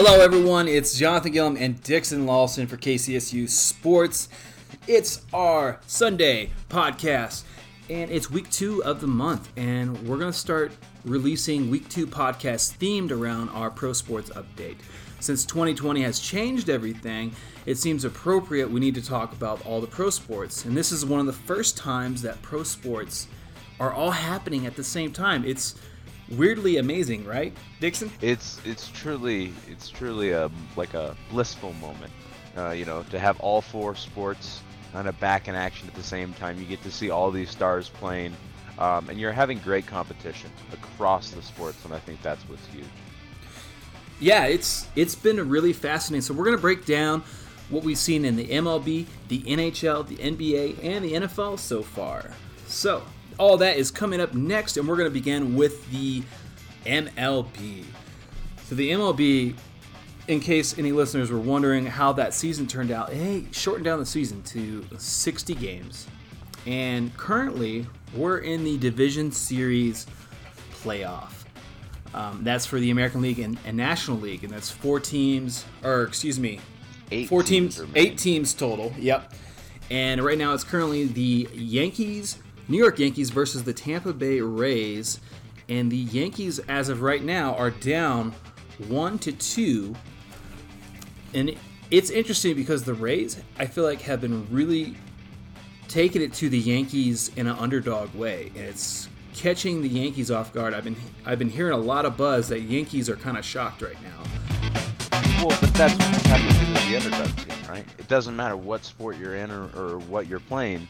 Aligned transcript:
Hello, 0.00 0.20
everyone. 0.20 0.68
It's 0.68 0.96
Jonathan 0.96 1.32
Gillum 1.32 1.56
and 1.56 1.82
Dixon 1.82 2.24
Lawson 2.24 2.68
for 2.68 2.76
KCSU 2.76 3.48
Sports. 3.48 4.28
It's 4.86 5.22
our 5.34 5.80
Sunday 5.88 6.52
podcast, 6.68 7.42
and 7.90 8.08
it's 8.08 8.30
week 8.30 8.48
two 8.48 8.80
of 8.84 9.00
the 9.00 9.08
month, 9.08 9.50
and 9.56 10.00
we're 10.06 10.18
going 10.18 10.30
to 10.30 10.38
start 10.38 10.70
releasing 11.04 11.68
week 11.68 11.88
two 11.88 12.06
podcasts 12.06 12.78
themed 12.78 13.10
around 13.10 13.48
our 13.48 13.72
pro 13.72 13.92
sports 13.92 14.30
update. 14.30 14.76
Since 15.18 15.44
2020 15.46 16.02
has 16.02 16.20
changed 16.20 16.70
everything, 16.70 17.32
it 17.66 17.74
seems 17.74 18.04
appropriate 18.04 18.70
we 18.70 18.78
need 18.78 18.94
to 18.94 19.04
talk 19.04 19.32
about 19.32 19.66
all 19.66 19.80
the 19.80 19.88
pro 19.88 20.10
sports, 20.10 20.64
and 20.64 20.76
this 20.76 20.92
is 20.92 21.04
one 21.04 21.18
of 21.18 21.26
the 21.26 21.32
first 21.32 21.76
times 21.76 22.22
that 22.22 22.40
pro 22.40 22.62
sports 22.62 23.26
are 23.80 23.92
all 23.92 24.12
happening 24.12 24.64
at 24.64 24.76
the 24.76 24.84
same 24.84 25.10
time. 25.10 25.44
It's 25.44 25.74
weirdly 26.32 26.76
amazing, 26.76 27.24
right, 27.24 27.56
Dixon? 27.80 28.10
It's 28.20 28.60
it's 28.64 28.88
truly 28.90 29.52
it's 29.68 29.88
truly 29.88 30.30
a 30.30 30.50
like 30.76 30.94
a 30.94 31.16
blissful 31.30 31.72
moment. 31.74 32.12
Uh, 32.56 32.70
you 32.70 32.84
know, 32.84 33.04
to 33.04 33.18
have 33.18 33.38
all 33.40 33.60
four 33.60 33.94
sports 33.94 34.62
kind 34.92 35.08
of 35.08 35.18
back 35.20 35.48
in 35.48 35.54
action 35.54 35.86
at 35.88 35.94
the 35.94 36.02
same 36.02 36.32
time. 36.34 36.58
You 36.58 36.64
get 36.64 36.82
to 36.82 36.90
see 36.90 37.10
all 37.10 37.30
these 37.30 37.50
stars 37.50 37.88
playing, 37.88 38.34
um, 38.78 39.08
and 39.08 39.18
you're 39.18 39.32
having 39.32 39.58
great 39.58 39.86
competition 39.86 40.50
across 40.72 41.30
the 41.30 41.42
sports, 41.42 41.84
and 41.84 41.94
I 41.94 41.98
think 42.00 42.20
that's 42.22 42.42
what's 42.48 42.66
huge. 42.66 42.84
Yeah, 44.20 44.46
it's 44.46 44.88
it's 44.96 45.14
been 45.14 45.48
really 45.48 45.72
fascinating. 45.72 46.22
So 46.22 46.34
we're 46.34 46.44
gonna 46.44 46.58
break 46.58 46.84
down 46.84 47.22
what 47.68 47.84
we've 47.84 47.98
seen 47.98 48.24
in 48.24 48.34
the 48.36 48.48
MLB, 48.48 49.06
the 49.28 49.42
NHL, 49.42 50.06
the 50.06 50.16
NBA, 50.16 50.82
and 50.82 51.04
the 51.04 51.12
NFL 51.12 51.58
so 51.58 51.82
far. 51.82 52.30
So 52.66 53.02
all 53.38 53.56
that 53.58 53.76
is 53.76 53.90
coming 53.90 54.20
up 54.20 54.34
next, 54.34 54.76
and 54.76 54.86
we're 54.86 54.96
going 54.96 55.08
to 55.08 55.14
begin 55.14 55.54
with 55.54 55.88
the 55.90 56.22
MLB. 56.84 57.84
So, 58.64 58.74
the 58.74 58.90
MLB, 58.90 59.54
in 60.26 60.40
case 60.40 60.76
any 60.78 60.92
listeners 60.92 61.30
were 61.30 61.38
wondering 61.38 61.86
how 61.86 62.12
that 62.14 62.34
season 62.34 62.66
turned 62.66 62.90
out, 62.90 63.12
hey, 63.12 63.46
shortened 63.52 63.84
down 63.84 63.98
the 63.98 64.06
season 64.06 64.42
to 64.42 64.84
60 64.98 65.54
games. 65.54 66.06
And 66.66 67.16
currently, 67.16 67.86
we're 68.14 68.38
in 68.38 68.64
the 68.64 68.76
Division 68.76 69.32
Series 69.32 70.06
playoff. 70.82 71.32
Um, 72.14 72.40
that's 72.42 72.66
for 72.66 72.80
the 72.80 72.90
American 72.90 73.20
League 73.20 73.38
and, 73.38 73.58
and, 73.64 73.76
National 73.76 74.18
League, 74.18 74.44
and 74.44 74.52
that's 74.52 74.70
four 74.70 74.98
teams, 74.98 75.64
or 75.84 76.02
excuse 76.02 76.38
me, 76.38 76.58
eight 77.10 77.28
four 77.28 77.42
teams, 77.42 77.76
teams 77.76 77.90
eight 77.94 78.18
teams 78.18 78.54
total. 78.54 78.92
Yep. 78.98 79.34
And 79.90 80.22
right 80.22 80.36
now, 80.36 80.52
it's 80.54 80.64
currently 80.64 81.04
the 81.06 81.48
Yankees, 81.52 82.38
New 82.68 82.76
York 82.76 82.98
Yankees 82.98 83.30
versus 83.30 83.64
the 83.64 83.72
Tampa 83.72 84.12
Bay 84.12 84.40
Rays, 84.40 85.20
and 85.70 85.90
the 85.90 85.96
Yankees, 85.96 86.58
as 86.68 86.90
of 86.90 87.00
right 87.00 87.22
now, 87.22 87.54
are 87.54 87.70
down 87.70 88.34
one 88.88 89.18
to 89.20 89.32
two. 89.32 89.94
And 91.32 91.56
it's 91.90 92.10
interesting 92.10 92.54
because 92.54 92.84
the 92.84 92.94
Rays, 92.94 93.40
I 93.58 93.66
feel 93.66 93.84
like, 93.84 94.02
have 94.02 94.20
been 94.20 94.46
really 94.50 94.96
taking 95.88 96.20
it 96.20 96.34
to 96.34 96.50
the 96.50 96.58
Yankees 96.58 97.30
in 97.36 97.46
an 97.46 97.56
underdog 97.56 98.14
way, 98.14 98.52
and 98.54 98.64
it's 98.64 99.08
catching 99.34 99.80
the 99.80 99.88
Yankees 99.88 100.30
off 100.30 100.52
guard. 100.52 100.74
I've 100.74 100.84
been 100.84 100.96
I've 101.24 101.38
been 101.38 101.50
hearing 101.50 101.72
a 101.72 101.78
lot 101.78 102.04
of 102.04 102.18
buzz 102.18 102.48
that 102.48 102.60
Yankees 102.60 103.08
are 103.08 103.16
kind 103.16 103.38
of 103.38 103.44
shocked 103.44 103.80
right 103.80 103.96
now. 104.02 104.22
Well, 105.42 105.56
but 105.60 105.72
that's 105.74 105.94
happens 106.26 106.58
with 106.58 106.88
the 106.88 106.96
underdog 106.96 107.36
team, 107.36 107.70
right? 107.70 107.84
It 107.98 108.08
doesn't 108.08 108.36
matter 108.36 108.56
what 108.56 108.84
sport 108.84 109.16
you're 109.16 109.36
in 109.36 109.50
or, 109.50 109.70
or 109.76 109.98
what 110.00 110.26
you're 110.26 110.40
playing 110.40 110.86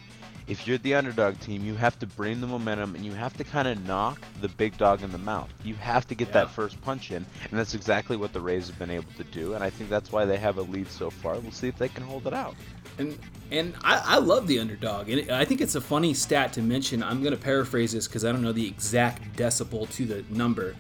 if 0.49 0.67
you're 0.67 0.79
the 0.79 0.95
underdog 0.95 1.39
team, 1.41 1.65
you 1.65 1.75
have 1.75 1.99
to 1.99 2.07
bring 2.07 2.41
the 2.41 2.47
momentum 2.47 2.95
and 2.95 3.05
you 3.05 3.13
have 3.13 3.37
to 3.37 3.45
kind 3.45 3.69
of 3.69 3.85
knock 3.87 4.21
the 4.41 4.49
big 4.49 4.77
dog 4.79 5.03
in 5.03 5.13
the 5.13 5.19
mouth. 5.19 5.51
You 5.63 5.75
have 5.75 6.09
to 6.09 6.15
get 6.15 6.29
yeah. 6.29 6.35
that 6.35 6.51
first 6.51 6.81
punch 6.81 7.11
in, 7.11 7.25
and 7.51 7.59
that's 7.59 7.75
exactly 7.75 8.17
what 8.17 8.33
the 8.33 8.41
Rays 8.41 8.69
have 8.69 8.79
been 8.79 8.91
able 8.91 9.13
to 9.19 9.25
do. 9.25 9.55
And 9.55 9.63
I 9.63 9.69
think 9.69 9.91
that's 9.91 10.11
why 10.11 10.25
they 10.25 10.39
have 10.39 10.57
a 10.57 10.63
lead 10.63 10.89
so 10.89 11.11
far. 11.11 11.39
We'll 11.39 11.53
see 11.53 11.69
if 11.69 11.77
they 11.77 11.89
can 11.89 12.03
hold 12.03 12.27
it 12.27 12.33
out. 12.33 12.57
And 12.99 13.19
and 13.51 13.75
I, 13.85 14.03
I 14.05 14.19
love 14.19 14.47
the 14.47 14.59
underdog, 14.59 15.09
and 15.09 15.31
I 15.31 15.45
think 15.45 15.61
it's 15.61 15.75
a 15.75 15.81
funny 15.81 16.15
stat 16.15 16.55
to 16.55 16.63
mention. 16.63 17.03
I'm 17.03 17.23
going 17.23 17.35
to 17.35 17.41
paraphrase 17.41 17.93
this 17.93 18.09
because 18.09 18.25
I 18.25 18.33
don't 18.33 18.43
know 18.43 18.53
the 18.53 18.67
exact 18.67 19.37
decibel 19.37 19.89
to 19.91 20.07
the 20.07 20.25
number, 20.31 20.75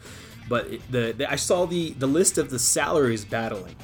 but 0.48 0.68
the, 0.90 1.12
the 1.16 1.30
I 1.30 1.36
saw 1.36 1.66
the 1.66 1.92
the 1.92 2.08
list 2.08 2.38
of 2.38 2.50
the 2.50 2.58
salaries 2.58 3.24
battling. 3.24 3.76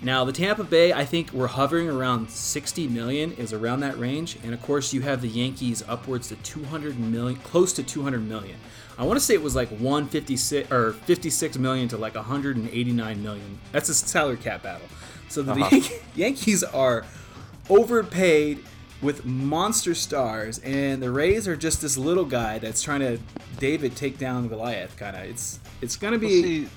Now, 0.00 0.24
the 0.24 0.32
Tampa 0.32 0.62
Bay, 0.62 0.92
I 0.92 1.04
think 1.04 1.32
we're 1.32 1.48
hovering 1.48 1.88
around 1.88 2.30
60 2.30 2.86
million, 2.88 3.32
is 3.32 3.52
around 3.52 3.80
that 3.80 3.98
range. 3.98 4.38
And 4.44 4.54
of 4.54 4.62
course, 4.62 4.92
you 4.92 5.00
have 5.00 5.22
the 5.22 5.28
Yankees 5.28 5.82
upwards 5.88 6.28
to 6.28 6.36
200 6.36 6.98
million, 6.98 7.40
close 7.40 7.72
to 7.74 7.82
200 7.82 8.20
million. 8.20 8.56
I 8.96 9.04
want 9.04 9.18
to 9.18 9.24
say 9.24 9.34
it 9.34 9.42
was 9.42 9.56
like 9.56 9.68
156 9.70 10.70
or 10.70 10.92
56 10.92 11.58
million 11.58 11.88
to 11.88 11.96
like 11.96 12.14
189 12.14 13.22
million. 13.22 13.58
That's 13.72 13.88
a 13.88 13.94
salary 13.94 14.36
cap 14.36 14.62
battle. 14.62 14.86
So 15.28 15.42
the 15.42 15.52
uh-huh. 15.52 15.98
Yankees 16.14 16.62
are 16.62 17.04
overpaid 17.68 18.64
with 19.00 19.24
monster 19.24 19.94
stars, 19.94 20.58
and 20.60 21.02
the 21.02 21.10
Rays 21.10 21.46
are 21.46 21.56
just 21.56 21.80
this 21.80 21.96
little 21.96 22.24
guy 22.24 22.58
that's 22.58 22.82
trying 22.82 23.00
to 23.00 23.18
David 23.58 23.94
take 23.94 24.18
down 24.18 24.48
Goliath. 24.48 24.96
Kind 24.96 25.16
of. 25.16 25.22
It's 25.24 25.60
it's 25.80 25.96
gonna 25.96 26.18
be. 26.18 26.62
Well, 26.62 26.70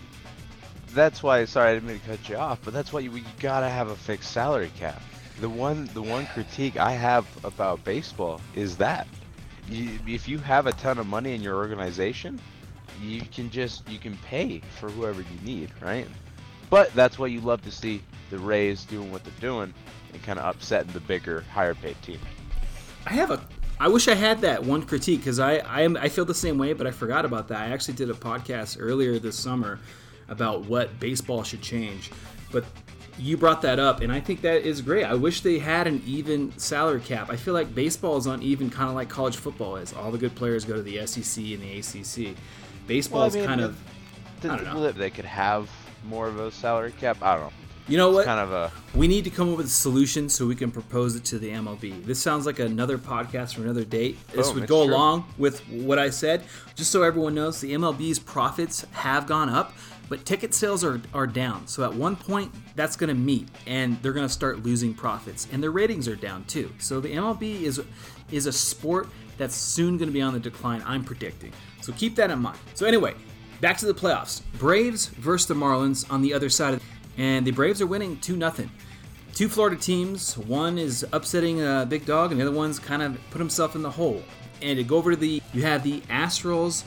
that's 0.94 1.24
why. 1.24 1.46
Sorry, 1.46 1.72
I 1.72 1.74
didn't 1.74 1.90
mean 1.90 2.00
to 2.00 2.06
cut 2.06 2.30
you 2.30 2.36
off, 2.38 2.60
but 2.64 2.74
that's 2.74 2.94
why 2.94 3.02
you, 3.02 3.12
you 3.16 3.24
gotta 3.40 3.70
have 3.70 3.90
a 3.90 3.96
fixed 3.96 4.32
salary 4.32 4.72
cap. 4.78 5.02
The 5.40 5.50
one, 5.50 5.90
the 5.94 6.02
one 6.02 6.28
critique 6.28 6.78
I 6.78 6.92
have 6.92 7.26
about 7.44 7.84
baseball 7.84 8.42
is 8.56 8.78
that 8.78 9.08
you, 9.70 9.98
if 10.08 10.28
you 10.28 10.38
have 10.40 10.68
a 10.68 10.72
ton 10.74 10.98
of 10.98 11.08
money 11.08 11.34
in 11.34 11.42
your 11.42 11.56
organization, 11.56 12.40
you 13.02 13.22
can 13.34 13.50
just 13.50 13.88
you 13.90 14.00
can 14.00 14.18
pay 14.18 14.62
for 14.80 14.90
whoever 14.90 15.22
you 15.22 15.40
need, 15.44 15.72
right? 15.82 16.08
But 16.70 16.94
that's 16.94 17.18
why 17.18 17.28
you 17.28 17.42
love 17.42 17.62
to 17.64 17.72
see 17.72 18.02
the 18.30 18.38
Rays 18.38 18.86
doing 18.86 19.12
what 19.12 19.24
they're 19.24 19.34
doing 19.40 19.74
and 20.14 20.24
kind 20.24 20.40
of 20.40 20.56
upsetting 20.56 20.92
the 20.94 21.00
bigger, 21.02 21.42
higher 21.54 21.76
paid 21.76 22.02
team. 22.02 22.20
I 23.06 23.14
have 23.14 23.32
a 23.32 23.42
I 23.80 23.88
wish 23.88 24.08
I 24.08 24.14
had 24.14 24.42
that 24.42 24.64
one 24.64 24.84
critique 24.84 25.22
because 25.22 25.40
I 25.40 25.58
I, 25.58 25.82
am, 25.82 25.98
I 25.98 26.10
feel 26.10 26.26
the 26.26 26.36
same 26.36 26.58
way, 26.58 26.74
but 26.74 26.86
I 26.86 26.92
forgot 26.92 27.26
about 27.26 27.48
that. 27.48 27.62
I 27.62 27.70
actually 27.70 27.96
did 27.96 28.10
a 28.10 28.14
podcast 28.14 28.78
earlier 28.80 29.18
this 29.20 29.40
summer 29.40 29.80
about 30.32 30.66
what 30.66 31.00
baseball 31.00 31.44
should 31.44 31.62
change. 31.62 32.10
But 32.52 32.66
you 33.20 33.38
brought 33.38 33.62
that 33.62 33.78
up, 33.78 34.02
and 34.02 34.12
I 34.12 34.20
think 34.20 34.42
that 34.42 34.64
is 34.64 34.82
great. 34.82 35.04
I 35.04 35.14
wish 35.14 35.42
they 35.42 35.60
had 35.60 35.86
an 35.86 36.02
even 36.08 36.58
salary 36.58 37.02
cap. 37.02 37.30
I 37.30 37.36
feel 37.36 37.54
like 37.54 37.76
baseball 37.76 38.18
is 38.18 38.26
uneven, 38.26 38.72
kind 38.72 38.90
of 38.90 38.96
like 38.96 39.10
college 39.10 39.36
football 39.36 39.76
is. 39.76 39.94
All 39.94 40.10
the 40.10 40.18
good 40.18 40.34
players 40.34 40.66
go 40.66 40.74
to 40.74 40.82
the 40.82 41.06
SEC 41.06 41.44
and 41.44 41.62
the 41.62 41.80
ACC. 41.80 42.36
Baseball 42.88 43.22
well, 43.22 43.30
I 43.30 43.34
mean, 43.34 43.42
is 43.42 43.48
kind 43.48 43.62
of. 43.62 43.78
I 44.44 44.56
don't 44.56 44.64
know. 44.64 44.92
They 44.92 45.12
could 45.12 45.26
have 45.26 45.70
more 46.06 46.28
of 46.28 46.40
a 46.40 46.52
salary 46.52 46.94
cap. 46.94 47.18
I 47.22 47.36
don't 47.36 47.44
know. 47.44 47.52
You 47.88 47.98
know 47.98 48.12
what? 48.12 48.26
kind 48.26 48.40
of 48.40 48.54
a. 48.54 48.72
We 48.96 49.08
need 49.08 49.24
to 49.26 49.30
come 49.30 49.52
up 49.52 49.58
with 49.58 49.66
a 49.66 49.70
solution 49.70 50.30
so 50.30 50.48
we 50.48 50.56
can 50.56 50.72
propose 50.72 51.16
it 51.16 51.26
to 51.26 51.40
the 51.40 51.50
MLB. 51.50 52.06
This 52.06 52.20
sounds 52.20 52.46
like 52.46 52.60
another 52.60 52.98
podcast 52.98 53.56
for 53.56 53.64
another 53.64 53.84
date. 53.84 54.18
This 54.30 54.50
oh, 54.50 54.54
would 54.54 54.68
go 54.68 54.86
true. 54.86 54.94
along 54.94 55.26
with 55.38 55.60
what 55.68 56.00
I 56.00 56.10
said. 56.10 56.44
Just 56.76 56.92
so 56.92 57.04
everyone 57.04 57.36
knows, 57.36 57.60
the 57.60 57.74
MLB's 57.74 58.20
profits 58.20 58.86
have 58.92 59.28
gone 59.28 59.50
up, 59.50 59.74
but 60.12 60.26
ticket 60.26 60.54
sales 60.54 60.84
are, 60.84 61.02
are 61.14 61.26
down. 61.26 61.66
So 61.68 61.86
at 61.86 61.94
one 61.94 62.18
point, 62.18 62.54
that's 62.76 62.98
going 62.98 63.08
to 63.08 63.16
meet, 63.16 63.48
and 63.66 63.98
they're 64.02 64.12
going 64.12 64.28
to 64.28 64.34
start 64.34 64.62
losing 64.62 64.94
profits, 64.94 65.48
and 65.54 65.64
their 65.64 65.72
ratings 65.72 66.06
are 66.10 66.18
down 66.18 66.44
too. 66.44 66.70
So 66.80 67.00
the 67.00 67.16
MLB 67.16 67.62
is 67.62 67.82
is 68.30 68.46
a 68.46 68.52
sport 68.52 69.08
that's 69.38 69.56
soon 69.56 69.98
going 69.98 70.10
to 70.10 70.14
be 70.14 70.22
on 70.22 70.34
the 70.34 70.40
decline. 70.40 70.84
I'm 70.86 71.06
predicting. 71.06 71.54
So 71.80 71.94
keep 71.94 72.18
that 72.18 72.30
in 72.30 72.40
mind. 72.40 72.60
So 72.74 72.86
anyway, 72.86 73.16
back 73.62 73.78
to 73.78 73.86
the 73.86 73.94
playoffs. 73.94 74.42
Braves 74.60 75.08
versus 75.08 75.48
the 75.48 75.54
Marlins 75.54 76.06
on 76.12 76.22
the 76.22 76.34
other 76.34 76.50
side, 76.50 76.74
of, 76.74 76.84
and 77.18 77.48
the 77.48 77.52
Braves 77.52 77.82
are 77.82 77.88
winning 77.88 78.18
two 78.18 78.36
nothing. 78.36 78.70
Two 79.34 79.48
Florida 79.48 79.78
teams. 79.78 80.38
One 80.38 80.78
is 80.78 81.06
upsetting 81.14 81.62
a 81.62 81.86
big 81.88 82.06
dog, 82.06 82.32
and 82.32 82.42
the 82.42 82.46
other 82.46 82.56
one's 82.56 82.80
kind 82.80 83.02
of 83.02 83.18
put 83.30 83.40
himself 83.40 83.78
in 83.78 83.82
the 83.82 83.92
hole. 83.92 84.22
And 84.62 84.78
to 84.78 84.84
go 84.84 84.98
over 84.98 85.12
to 85.12 85.18
the, 85.18 85.42
you 85.54 85.62
have 85.62 85.84
the 85.84 86.02
Astros 86.02 86.84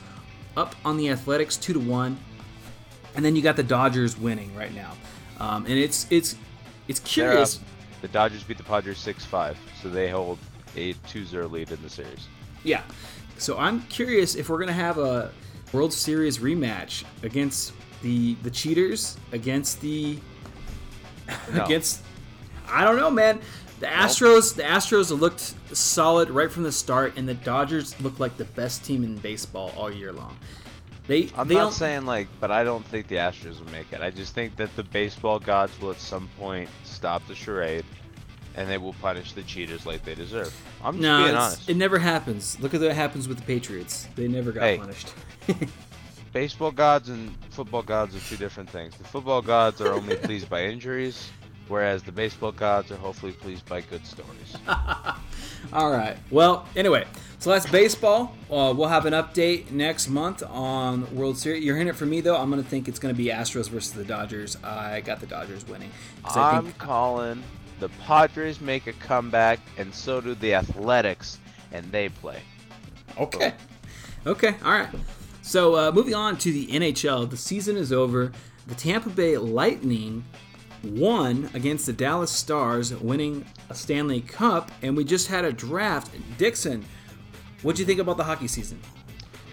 up 0.58 0.76
on 0.84 0.98
the 0.98 1.08
Athletics 1.08 1.56
two 1.56 1.72
to 1.72 1.80
one 1.80 2.18
and 3.14 3.24
then 3.24 3.36
you 3.36 3.42
got 3.42 3.56
the 3.56 3.62
Dodgers 3.62 4.18
winning 4.18 4.54
right 4.54 4.74
now, 4.74 4.92
um, 5.40 5.64
and 5.66 5.74
it's 5.74 6.06
it's 6.10 6.36
it's 6.88 7.00
curious. 7.00 7.60
the 8.02 8.08
Dodgers 8.08 8.42
beat 8.42 8.58
the 8.58 8.64
Padres 8.64 8.98
six 8.98 9.24
five, 9.24 9.58
so 9.82 9.88
they 9.88 10.08
hold 10.08 10.38
a 10.76 10.92
2-0 10.94 11.50
lead 11.50 11.70
in 11.70 11.80
the 11.82 11.88
series. 11.88 12.26
Yeah, 12.64 12.82
so 13.38 13.58
I'm 13.58 13.82
curious 13.82 14.34
if 14.34 14.48
we're 14.48 14.58
gonna 14.58 14.72
have 14.72 14.98
a 14.98 15.30
World 15.72 15.92
Series 15.92 16.38
rematch 16.38 17.04
against 17.22 17.72
the 18.02 18.34
the 18.42 18.50
cheaters 18.50 19.16
against 19.32 19.80
the 19.80 20.18
no. 21.52 21.64
against 21.64 22.02
I 22.68 22.84
don't 22.84 22.96
know, 22.96 23.10
man. 23.10 23.40
The 23.80 23.86
Astros, 23.86 24.54
the 24.54 24.62
Astros 24.62 25.16
looked 25.18 25.54
solid 25.76 26.30
right 26.30 26.50
from 26.50 26.62
the 26.62 26.72
start, 26.72 27.14
and 27.16 27.28
the 27.28 27.34
Dodgers 27.34 28.00
looked 28.00 28.20
like 28.20 28.36
the 28.36 28.44
best 28.44 28.84
team 28.84 29.04
in 29.04 29.16
baseball 29.16 29.72
all 29.76 29.92
year 29.92 30.12
long. 30.12 30.36
They, 31.06 31.28
I'm 31.36 31.48
they 31.48 31.54
not 31.54 31.74
saying 31.74 32.06
like, 32.06 32.28
but 32.40 32.50
I 32.50 32.64
don't 32.64 32.84
think 32.86 33.08
the 33.08 33.16
Astros 33.16 33.62
will 33.62 33.70
make 33.70 33.92
it. 33.92 34.00
I 34.00 34.10
just 34.10 34.34
think 34.34 34.56
that 34.56 34.74
the 34.74 34.84
baseball 34.84 35.38
gods 35.38 35.78
will 35.80 35.90
at 35.90 36.00
some 36.00 36.28
point 36.38 36.70
stop 36.82 37.26
the 37.28 37.34
charade, 37.34 37.84
and 38.54 38.70
they 38.70 38.78
will 38.78 38.94
punish 38.94 39.32
the 39.32 39.42
cheaters 39.42 39.84
like 39.84 40.02
they 40.04 40.14
deserve. 40.14 40.54
I'm 40.82 40.94
just 40.94 41.02
no, 41.02 41.24
being 41.24 41.36
honest. 41.36 41.68
It 41.68 41.76
never 41.76 41.98
happens. 41.98 42.58
Look 42.60 42.72
at 42.72 42.80
what 42.80 42.92
happens 42.92 43.28
with 43.28 43.38
the 43.38 43.44
Patriots. 43.44 44.08
They 44.16 44.28
never 44.28 44.50
got 44.50 44.62
hey, 44.62 44.78
punished. 44.78 45.12
baseball 46.32 46.72
gods 46.72 47.10
and 47.10 47.34
football 47.50 47.82
gods 47.82 48.16
are 48.16 48.20
two 48.20 48.36
different 48.36 48.70
things. 48.70 48.96
The 48.96 49.04
football 49.04 49.42
gods 49.42 49.82
are 49.82 49.92
only 49.92 50.16
pleased 50.16 50.48
by 50.48 50.64
injuries, 50.64 51.30
whereas 51.68 52.02
the 52.02 52.12
baseball 52.12 52.52
gods 52.52 52.90
are 52.90 52.96
hopefully 52.96 53.32
pleased 53.32 53.66
by 53.66 53.82
good 53.82 54.06
stories. 54.06 54.56
All 55.72 55.90
right. 55.90 56.16
Well, 56.30 56.66
anyway, 56.76 57.04
so 57.44 57.50
that's 57.50 57.66
baseball. 57.66 58.34
Uh, 58.50 58.72
we'll 58.74 58.88
have 58.88 59.04
an 59.04 59.12
update 59.12 59.70
next 59.70 60.08
month 60.08 60.42
on 60.42 61.14
World 61.14 61.36
Series. 61.36 61.62
You're 61.62 61.74
hearing 61.76 61.88
it 61.88 61.94
from 61.94 62.08
me, 62.08 62.22
though. 62.22 62.38
I'm 62.38 62.48
going 62.48 62.62
to 62.62 62.66
think 62.66 62.88
it's 62.88 62.98
going 62.98 63.14
to 63.14 63.18
be 63.18 63.26
Astros 63.26 63.68
versus 63.68 63.92
the 63.92 64.02
Dodgers. 64.02 64.56
I 64.64 65.02
got 65.02 65.20
the 65.20 65.26
Dodgers 65.26 65.68
winning. 65.68 65.90
I'm 66.24 66.64
think... 66.64 66.78
calling 66.78 67.42
the 67.80 67.90
Padres 68.06 68.62
make 68.62 68.86
a 68.86 68.94
comeback, 68.94 69.60
and 69.76 69.94
so 69.94 70.22
do 70.22 70.34
the 70.34 70.54
Athletics, 70.54 71.38
and 71.70 71.84
they 71.92 72.08
play. 72.08 72.40
Okay. 73.18 73.52
Okay. 74.26 74.56
All 74.64 74.72
right. 74.72 74.88
So 75.42 75.76
uh, 75.76 75.92
moving 75.92 76.14
on 76.14 76.38
to 76.38 76.50
the 76.50 76.66
NHL, 76.68 77.28
the 77.28 77.36
season 77.36 77.76
is 77.76 77.92
over. 77.92 78.32
The 78.68 78.74
Tampa 78.74 79.10
Bay 79.10 79.36
Lightning 79.36 80.24
won 80.82 81.50
against 81.52 81.84
the 81.84 81.92
Dallas 81.92 82.30
Stars, 82.30 82.94
winning 82.94 83.44
a 83.68 83.74
Stanley 83.74 84.22
Cup, 84.22 84.72
and 84.80 84.96
we 84.96 85.04
just 85.04 85.28
had 85.28 85.44
a 85.44 85.52
draft. 85.52 86.10
Dixon, 86.38 86.86
what 87.62 87.76
do 87.76 87.82
you 87.82 87.86
think 87.86 88.00
about 88.00 88.16
the 88.16 88.24
hockey 88.24 88.48
season? 88.48 88.80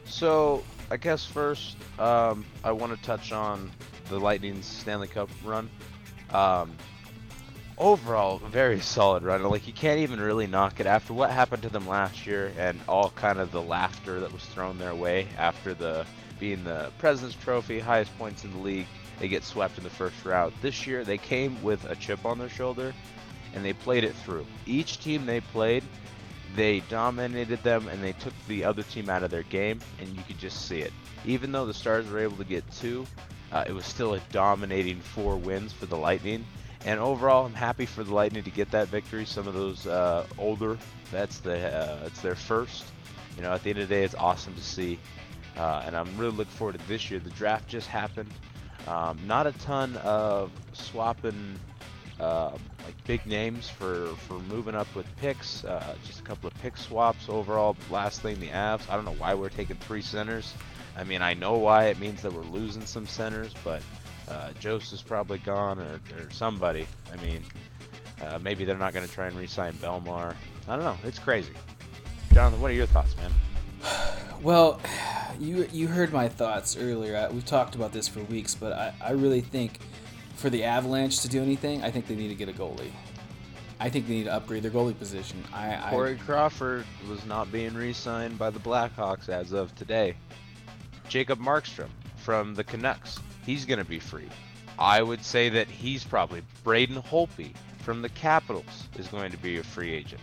So 0.05 0.63
I 0.89 0.97
guess 0.97 1.25
first 1.25 1.77
um, 1.99 2.45
I 2.63 2.71
want 2.71 2.95
to 2.95 3.01
touch 3.03 3.31
on 3.31 3.71
the 4.09 4.19
Lightning's 4.19 4.65
Stanley 4.65 5.07
Cup 5.07 5.29
run. 5.43 5.69
Um, 6.31 6.75
overall, 7.77 8.37
very 8.37 8.79
solid 8.79 9.23
run. 9.23 9.43
Like 9.43 9.67
you 9.67 9.73
can't 9.73 9.99
even 9.99 10.19
really 10.19 10.47
knock 10.47 10.79
it 10.79 10.85
after 10.85 11.13
what 11.13 11.31
happened 11.31 11.63
to 11.63 11.69
them 11.69 11.87
last 11.87 12.27
year 12.27 12.51
and 12.57 12.79
all 12.87 13.09
kind 13.11 13.39
of 13.39 13.51
the 13.51 13.61
laughter 13.61 14.19
that 14.19 14.31
was 14.31 14.45
thrown 14.45 14.77
their 14.77 14.95
way 14.95 15.27
after 15.37 15.73
the 15.73 16.05
being 16.39 16.63
the 16.63 16.91
President's 16.97 17.37
Trophy, 17.41 17.79
highest 17.79 18.17
points 18.17 18.43
in 18.43 18.51
the 18.51 18.57
league. 18.57 18.87
They 19.19 19.27
get 19.27 19.43
swept 19.43 19.77
in 19.77 19.83
the 19.83 19.89
first 19.91 20.25
round. 20.25 20.53
This 20.61 20.87
year, 20.87 21.03
they 21.03 21.19
came 21.19 21.61
with 21.61 21.85
a 21.85 21.95
chip 21.95 22.25
on 22.25 22.39
their 22.39 22.49
shoulder, 22.49 22.93
and 23.53 23.63
they 23.63 23.73
played 23.73 24.03
it 24.03 24.15
through. 24.15 24.47
Each 24.65 24.99
team 24.99 25.27
they 25.27 25.41
played, 25.41 25.83
they 26.55 26.81
dominated 26.81 27.61
them, 27.63 27.87
and 27.87 28.03
they 28.03 28.13
took 28.13 28.33
the 28.47 28.63
other 28.63 28.83
team 28.83 29.09
out 29.09 29.23
of 29.23 29.31
their 29.31 29.43
game, 29.43 29.79
and 29.99 30.09
you 30.09 30.21
could 30.27 30.39
just 30.39 30.67
see 30.67 30.79
it. 30.79 30.93
Even 31.25 31.51
though 31.51 31.65
the 31.65 31.73
Stars 31.73 32.09
were 32.09 32.19
able 32.19 32.37
to 32.37 32.43
get 32.43 32.69
two, 32.71 33.05
uh, 33.51 33.63
it 33.67 33.73
was 33.73 33.85
still 33.85 34.13
a 34.13 34.19
dominating 34.31 34.99
four 34.99 35.35
wins 35.37 35.73
for 35.73 35.85
the 35.85 35.97
Lightning 35.97 36.45
and 36.85 36.99
overall, 36.99 37.45
I'm 37.45 37.53
happy 37.53 37.85
for 37.85 38.03
the 38.03 38.13
Lightning 38.13 38.43
to 38.43 38.49
get 38.49 38.71
that 38.71 38.87
victory. 38.87 39.25
Some 39.25 39.47
of 39.47 39.53
those 39.53 39.85
uh, 39.85 40.25
older 40.37 40.77
vets, 41.05 41.39
the, 41.39 41.57
uh, 41.67 42.05
it's 42.07 42.21
their 42.21 42.35
first. 42.35 42.85
You 43.35 43.43
know, 43.43 43.53
at 43.53 43.63
the 43.63 43.69
end 43.69 43.79
of 43.79 43.87
the 43.87 43.95
day, 43.95 44.03
it's 44.03 44.15
awesome 44.15 44.55
to 44.55 44.63
see. 44.63 44.99
Uh, 45.57 45.83
and 45.85 45.95
I'm 45.95 46.17
really 46.17 46.35
looking 46.35 46.53
forward 46.53 46.79
to 46.79 46.87
this 46.87 47.11
year. 47.11 47.19
The 47.19 47.29
draft 47.31 47.67
just 47.67 47.87
happened. 47.87 48.31
Um, 48.87 49.19
not 49.27 49.45
a 49.45 49.51
ton 49.53 49.95
of 49.97 50.51
swapping 50.73 51.59
uh, 52.21 52.51
like 52.85 53.03
big 53.07 53.25
names 53.25 53.67
for, 53.67 54.07
for 54.27 54.39
moving 54.41 54.75
up 54.75 54.93
with 54.95 55.07
picks. 55.17 55.65
Uh, 55.65 55.95
just 56.05 56.19
a 56.19 56.23
couple 56.23 56.47
of 56.47 56.53
pick 56.61 56.77
swaps 56.77 57.27
overall. 57.27 57.75
Last 57.89 58.21
thing, 58.21 58.39
the 58.39 58.49
Avs. 58.49 58.87
I 58.89 58.95
don't 58.95 59.05
know 59.05 59.15
why 59.17 59.33
we're 59.33 59.49
taking 59.49 59.75
three 59.77 60.03
centers. 60.03 60.53
I 60.95 61.03
mean, 61.03 61.21
I 61.21 61.33
know 61.33 61.53
why 61.53 61.85
it 61.85 61.99
means 61.99 62.21
that 62.21 62.31
we're 62.31 62.43
losing 62.43 62.85
some 62.85 63.07
centers, 63.07 63.53
but 63.63 63.81
uh, 64.29 64.51
Joseph's 64.59 65.01
probably 65.01 65.39
gone, 65.39 65.79
or, 65.79 65.99
or 66.17 66.29
somebody. 66.31 66.85
I 67.11 67.23
mean, 67.23 67.43
uh, 68.21 68.37
maybe 68.39 68.65
they're 68.65 68.77
not 68.77 68.93
going 68.93 69.07
to 69.07 69.11
try 69.11 69.27
and 69.27 69.35
re-sign 69.35 69.73
Bellemare. 69.73 70.35
I 70.67 70.75
don't 70.75 70.85
know. 70.85 70.97
It's 71.03 71.19
crazy. 71.19 71.53
Jonathan, 72.33 72.61
what 72.61 72.71
are 72.71 72.75
your 72.75 72.87
thoughts, 72.87 73.15
man? 73.17 73.31
Well, 74.41 74.81
you 75.39 75.67
you 75.71 75.87
heard 75.87 76.11
my 76.11 76.27
thoughts 76.27 76.75
earlier. 76.75 77.29
We've 77.31 77.45
talked 77.45 77.75
about 77.75 77.93
this 77.93 78.07
for 78.07 78.21
weeks, 78.21 78.55
but 78.55 78.73
I, 78.73 78.93
I 78.99 79.11
really 79.11 79.41
think 79.41 79.77
for 80.41 80.49
the 80.49 80.63
Avalanche 80.63 81.19
to 81.19 81.29
do 81.29 81.41
anything, 81.41 81.83
I 81.83 81.91
think 81.91 82.07
they 82.07 82.15
need 82.15 82.29
to 82.29 82.35
get 82.35 82.49
a 82.49 82.53
goalie. 82.53 82.91
I 83.79 83.89
think 83.89 84.07
they 84.07 84.15
need 84.15 84.25
to 84.25 84.33
upgrade 84.33 84.63
their 84.63 84.71
goalie 84.71 84.97
position. 84.97 85.43
I, 85.53 85.89
Corey 85.89 86.13
I, 86.13 86.23
Crawford 86.25 86.85
was 87.09 87.25
not 87.25 87.51
being 87.51 87.73
re-signed 87.73 88.37
by 88.37 88.49
the 88.49 88.59
Blackhawks 88.59 89.29
as 89.29 89.53
of 89.53 89.73
today. 89.75 90.15
Jacob 91.07 91.39
Markstrom 91.39 91.89
from 92.17 92.53
the 92.53 92.63
Canucks 92.63 93.19
he's 93.45 93.65
going 93.65 93.79
to 93.79 93.85
be 93.85 93.99
free. 93.99 94.29
I 94.77 95.01
would 95.01 95.23
say 95.23 95.49
that 95.49 95.67
he's 95.67 96.03
probably 96.03 96.41
Braden 96.63 97.01
Holtby 97.01 97.53
from 97.79 98.01
the 98.01 98.09
Capitals 98.09 98.87
is 98.97 99.07
going 99.07 99.31
to 99.31 99.37
be 99.37 99.57
a 99.57 99.63
free 99.63 99.93
agent. 99.93 100.21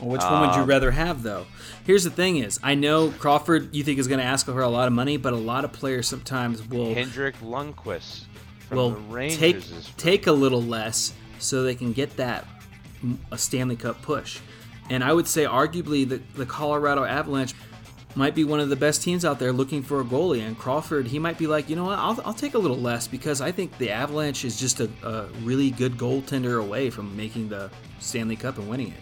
Well, 0.00 0.10
which 0.10 0.22
one 0.22 0.42
would 0.42 0.56
you 0.56 0.62
um, 0.62 0.68
rather 0.68 0.90
have, 0.90 1.22
though? 1.22 1.46
Here's 1.84 2.04
the 2.04 2.10
thing: 2.10 2.36
is 2.36 2.60
I 2.62 2.74
know 2.74 3.10
Crawford, 3.10 3.74
you 3.74 3.82
think 3.82 3.98
is 3.98 4.08
going 4.08 4.20
to 4.20 4.26
ask 4.26 4.46
her 4.46 4.60
a 4.60 4.68
lot 4.68 4.86
of 4.86 4.92
money, 4.92 5.16
but 5.16 5.32
a 5.32 5.36
lot 5.36 5.64
of 5.64 5.72
players 5.72 6.06
sometimes 6.06 6.66
will 6.68 6.92
Henrik 6.92 7.38
Lundqvist 7.40 8.24
will 8.70 8.96
take 9.30 9.62
take 9.96 10.26
a 10.26 10.32
little 10.32 10.62
less 10.62 11.12
so 11.38 11.62
they 11.62 11.74
can 11.74 11.92
get 11.92 12.16
that 12.16 12.46
a 13.30 13.38
Stanley 13.38 13.76
Cup 13.76 14.02
push. 14.02 14.40
And 14.88 15.02
I 15.02 15.12
would 15.12 15.26
say, 15.26 15.44
arguably, 15.44 16.08
the 16.08 16.20
the 16.34 16.46
Colorado 16.46 17.04
Avalanche 17.04 17.54
might 18.16 18.34
be 18.34 18.44
one 18.44 18.60
of 18.60 18.70
the 18.70 18.76
best 18.76 19.02
teams 19.02 19.24
out 19.24 19.38
there 19.38 19.52
looking 19.52 19.82
for 19.82 20.00
a 20.00 20.04
goalie. 20.04 20.40
And 20.40 20.58
Crawford, 20.58 21.06
he 21.06 21.18
might 21.18 21.36
be 21.36 21.46
like, 21.46 21.68
you 21.68 21.76
know 21.76 21.84
what, 21.84 21.98
I'll, 21.98 22.18
I'll 22.24 22.34
take 22.34 22.54
a 22.54 22.58
little 22.58 22.78
less 22.78 23.06
because 23.06 23.42
I 23.42 23.52
think 23.52 23.76
the 23.76 23.90
Avalanche 23.90 24.44
is 24.44 24.58
just 24.58 24.80
a, 24.80 24.88
a 25.02 25.26
really 25.42 25.70
good 25.70 25.98
goaltender 25.98 26.58
away 26.62 26.88
from 26.88 27.14
making 27.14 27.50
the 27.50 27.70
Stanley 28.00 28.36
Cup 28.36 28.56
and 28.56 28.68
winning 28.68 28.88
it. 28.88 29.00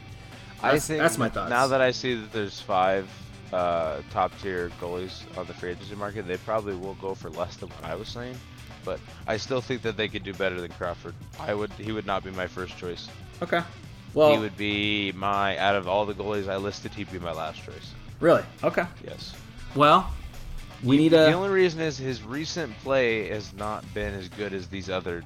That's, 0.61 0.75
I 0.76 0.78
think 0.78 1.00
that's 1.00 1.19
my 1.19 1.28
thoughts. 1.28 1.50
Now 1.50 1.69
that 1.69 1.81
I 1.81 1.93
see 1.93 2.14
that 2.16 2.32
there's 2.32 2.61
five 2.61 3.08
uh, 3.52 4.00
top 4.11 4.32
tier 4.40 4.70
goalies 4.81 5.22
on 5.38 5.46
the 5.46 5.55
free 5.55 5.70
agency 5.70 5.94
market, 5.94 6.26
they 6.26 6.38
probably 6.38 6.75
will 6.75 6.94
go 6.94 7.14
for 7.14 7.31
less 7.31 7.56
than 7.56 7.69
what 7.69 7.84
I 7.84 7.94
was 7.94 8.08
saying. 8.08 8.37
But 8.84 9.00
I 9.26 9.36
still 9.36 9.60
think 9.60 9.82
that 9.82 9.96
they 9.96 10.08
could 10.08 10.25
do 10.25 10.34
better 10.34 10.60
than 10.60 10.70
Crawford. 10.72 11.14
I 11.40 11.54
would. 11.54 11.70
He 11.72 11.92
would 11.92 12.06
not 12.06 12.25
be 12.25 12.31
my 12.31 12.46
first 12.46 12.76
choice. 12.78 13.08
Okay. 13.42 13.62
Well, 14.14 14.32
he 14.32 14.38
would 14.38 14.56
be 14.56 15.12
my 15.12 15.58
out 15.58 15.75
of 15.75 15.88
all 15.88 16.06
the 16.06 16.14
goalies 16.14 16.48
I 16.48 16.56
listed, 16.56 16.94
he'd 16.94 17.10
be 17.10 17.19
my 17.19 17.32
last 17.32 17.64
choice. 17.64 17.92
Really? 18.20 18.42
Okay. 18.62 18.84
Yes. 19.04 19.34
Well, 19.75 20.08
we 20.84 20.96
need 20.96 21.12
a. 21.12 21.26
The 21.26 21.32
only 21.32 21.50
reason 21.50 21.81
is 21.81 21.98
his 21.98 22.22
recent 22.22 22.76
play 22.78 23.28
has 23.28 23.52
not 23.54 23.84
been 23.92 24.14
as 24.14 24.28
good 24.28 24.52
as 24.52 24.69
these 24.69 24.88
other. 24.88 25.25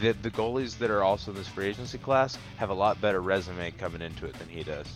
The, 0.00 0.12
the 0.12 0.30
goalies 0.30 0.78
that 0.78 0.90
are 0.90 1.02
also 1.02 1.30
in 1.30 1.36
this 1.36 1.48
free 1.48 1.66
agency 1.66 1.98
class 1.98 2.36
have 2.56 2.70
a 2.70 2.74
lot 2.74 3.00
better 3.00 3.20
resume 3.20 3.70
coming 3.72 4.02
into 4.02 4.26
it 4.26 4.34
than 4.34 4.48
he 4.48 4.62
does. 4.62 4.86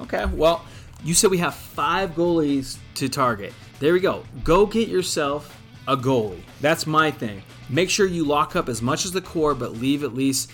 Okay. 0.00 0.24
Well, 0.26 0.64
you 1.04 1.14
said 1.14 1.30
we 1.30 1.38
have 1.38 1.54
five 1.54 2.12
goalies 2.12 2.78
to 2.94 3.08
target. 3.08 3.52
There 3.78 3.92
we 3.92 4.00
go. 4.00 4.24
Go 4.44 4.66
get 4.66 4.88
yourself 4.88 5.59
a 5.90 5.96
goalie. 5.96 6.40
That's 6.60 6.86
my 6.86 7.10
thing. 7.10 7.42
Make 7.68 7.90
sure 7.90 8.06
you 8.06 8.24
lock 8.24 8.54
up 8.54 8.68
as 8.68 8.80
much 8.80 9.04
as 9.04 9.10
the 9.10 9.20
core, 9.20 9.56
but 9.56 9.72
leave 9.72 10.04
at 10.04 10.14
least, 10.14 10.50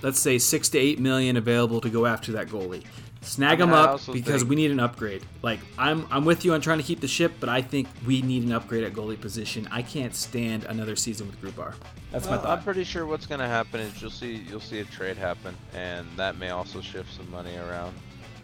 let's 0.00 0.18
say, 0.18 0.38
six 0.38 0.70
to 0.70 0.78
eight 0.78 0.98
million 0.98 1.36
available 1.36 1.82
to 1.82 1.90
go 1.90 2.06
after 2.06 2.32
that 2.32 2.48
goalie. 2.48 2.84
Snag 3.20 3.58
them 3.58 3.72
up 3.72 4.00
because 4.12 4.40
think... 4.42 4.48
we 4.48 4.56
need 4.56 4.70
an 4.70 4.80
upgrade. 4.80 5.22
Like 5.42 5.60
I'm, 5.76 6.06
I'm 6.10 6.24
with 6.24 6.44
you 6.46 6.54
on 6.54 6.62
trying 6.62 6.78
to 6.78 6.84
keep 6.84 7.00
the 7.00 7.08
ship, 7.08 7.34
but 7.38 7.50
I 7.50 7.60
think 7.60 7.86
we 8.06 8.22
need 8.22 8.44
an 8.44 8.52
upgrade 8.52 8.82
at 8.82 8.94
goalie 8.94 9.20
position. 9.20 9.68
I 9.70 9.82
can't 9.82 10.14
stand 10.14 10.64
another 10.64 10.96
season 10.96 11.26
with 11.26 11.38
Grubauer. 11.42 11.74
That's 12.10 12.26
well, 12.26 12.36
my 12.36 12.42
thought. 12.42 12.58
I'm 12.58 12.64
pretty 12.64 12.84
sure 12.84 13.04
what's 13.04 13.26
going 13.26 13.40
to 13.40 13.46
happen 13.46 13.80
is 13.80 14.00
you'll 14.00 14.10
see, 14.10 14.36
you'll 14.48 14.60
see 14.60 14.78
a 14.78 14.84
trade 14.84 15.18
happen, 15.18 15.54
and 15.74 16.06
that 16.16 16.38
may 16.38 16.48
also 16.48 16.80
shift 16.80 17.12
some 17.14 17.30
money 17.30 17.54
around. 17.56 17.94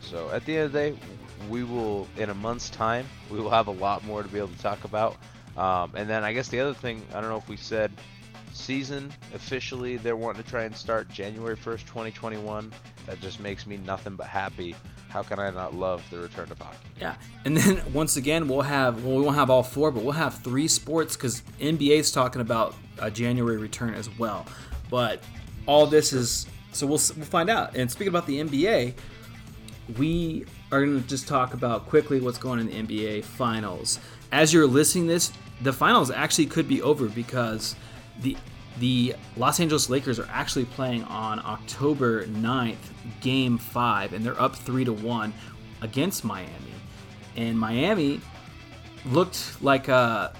So 0.00 0.28
at 0.30 0.44
the 0.44 0.58
end 0.58 0.66
of 0.66 0.72
the 0.72 0.78
day, 0.90 0.98
we 1.48 1.64
will, 1.64 2.06
in 2.18 2.28
a 2.28 2.34
month's 2.34 2.68
time, 2.68 3.06
we 3.30 3.40
will 3.40 3.50
have 3.50 3.68
a 3.68 3.72
lot 3.72 4.04
more 4.04 4.22
to 4.22 4.28
be 4.28 4.38
able 4.38 4.48
to 4.48 4.58
talk 4.58 4.84
about. 4.84 5.16
Um, 5.56 5.92
and 5.94 6.08
then 6.08 6.24
I 6.24 6.32
guess 6.32 6.48
the 6.48 6.60
other 6.60 6.74
thing, 6.74 7.02
I 7.14 7.20
don't 7.20 7.30
know 7.30 7.36
if 7.36 7.48
we 7.48 7.56
said 7.56 7.92
season 8.54 9.12
officially 9.34 9.96
they're 9.96 10.16
wanting 10.16 10.42
to 10.42 10.48
try 10.48 10.62
and 10.62 10.74
start 10.76 11.08
January 11.08 11.56
1st, 11.56 11.80
2021. 11.86 12.72
That 13.06 13.20
just 13.20 13.40
makes 13.40 13.66
me 13.66 13.76
nothing 13.78 14.16
but 14.16 14.26
happy. 14.26 14.74
How 15.08 15.22
can 15.22 15.38
I 15.38 15.50
not 15.50 15.74
love 15.74 16.02
the 16.10 16.18
return 16.18 16.50
of 16.50 16.58
hockey? 16.58 16.78
Yeah, 17.00 17.14
and 17.44 17.56
then 17.56 17.82
once 17.92 18.16
again 18.16 18.48
we'll 18.48 18.62
have 18.62 19.04
well 19.04 19.16
we 19.16 19.22
won't 19.22 19.36
have 19.36 19.50
all 19.50 19.62
four, 19.62 19.90
but 19.90 20.02
we'll 20.02 20.12
have 20.12 20.38
three 20.38 20.68
sports 20.68 21.16
because 21.16 21.42
NBA's 21.60 22.10
talking 22.10 22.40
about 22.40 22.74
a 22.98 23.10
January 23.10 23.58
return 23.58 23.94
as 23.94 24.08
well. 24.18 24.46
But 24.90 25.22
all 25.66 25.86
this 25.86 26.12
is 26.12 26.46
so 26.72 26.86
we'll 26.86 27.00
we'll 27.16 27.26
find 27.26 27.50
out. 27.50 27.76
And 27.76 27.90
speaking 27.90 28.08
about 28.08 28.26
the 28.26 28.40
NBA, 28.40 28.94
we 29.98 30.46
are 30.74 30.84
going 30.84 31.00
to 31.00 31.08
just 31.08 31.28
talk 31.28 31.54
about 31.54 31.88
quickly 31.88 32.20
what's 32.20 32.38
going 32.38 32.58
on 32.58 32.68
in 32.68 32.86
the 32.86 32.96
NBA 32.96 33.24
finals. 33.24 34.00
As 34.32 34.52
you're 34.52 34.66
listening 34.66 35.06
this, 35.06 35.32
the 35.62 35.72
finals 35.72 36.10
actually 36.10 36.46
could 36.46 36.66
be 36.66 36.82
over 36.82 37.08
because 37.08 37.76
the 38.20 38.36
the 38.80 39.14
Los 39.36 39.60
Angeles 39.60 39.88
Lakers 39.88 40.18
are 40.18 40.28
actually 40.32 40.64
playing 40.64 41.04
on 41.04 41.38
October 41.38 42.26
9th, 42.26 42.76
game 43.20 43.56
five, 43.56 44.12
and 44.12 44.26
they're 44.26 44.40
up 44.40 44.56
three 44.56 44.84
to 44.84 44.92
one 44.92 45.32
against 45.80 46.24
Miami. 46.24 46.50
And 47.36 47.56
Miami 47.56 48.20
looked 49.06 49.62
like 49.62 49.88
uh, 49.88 50.30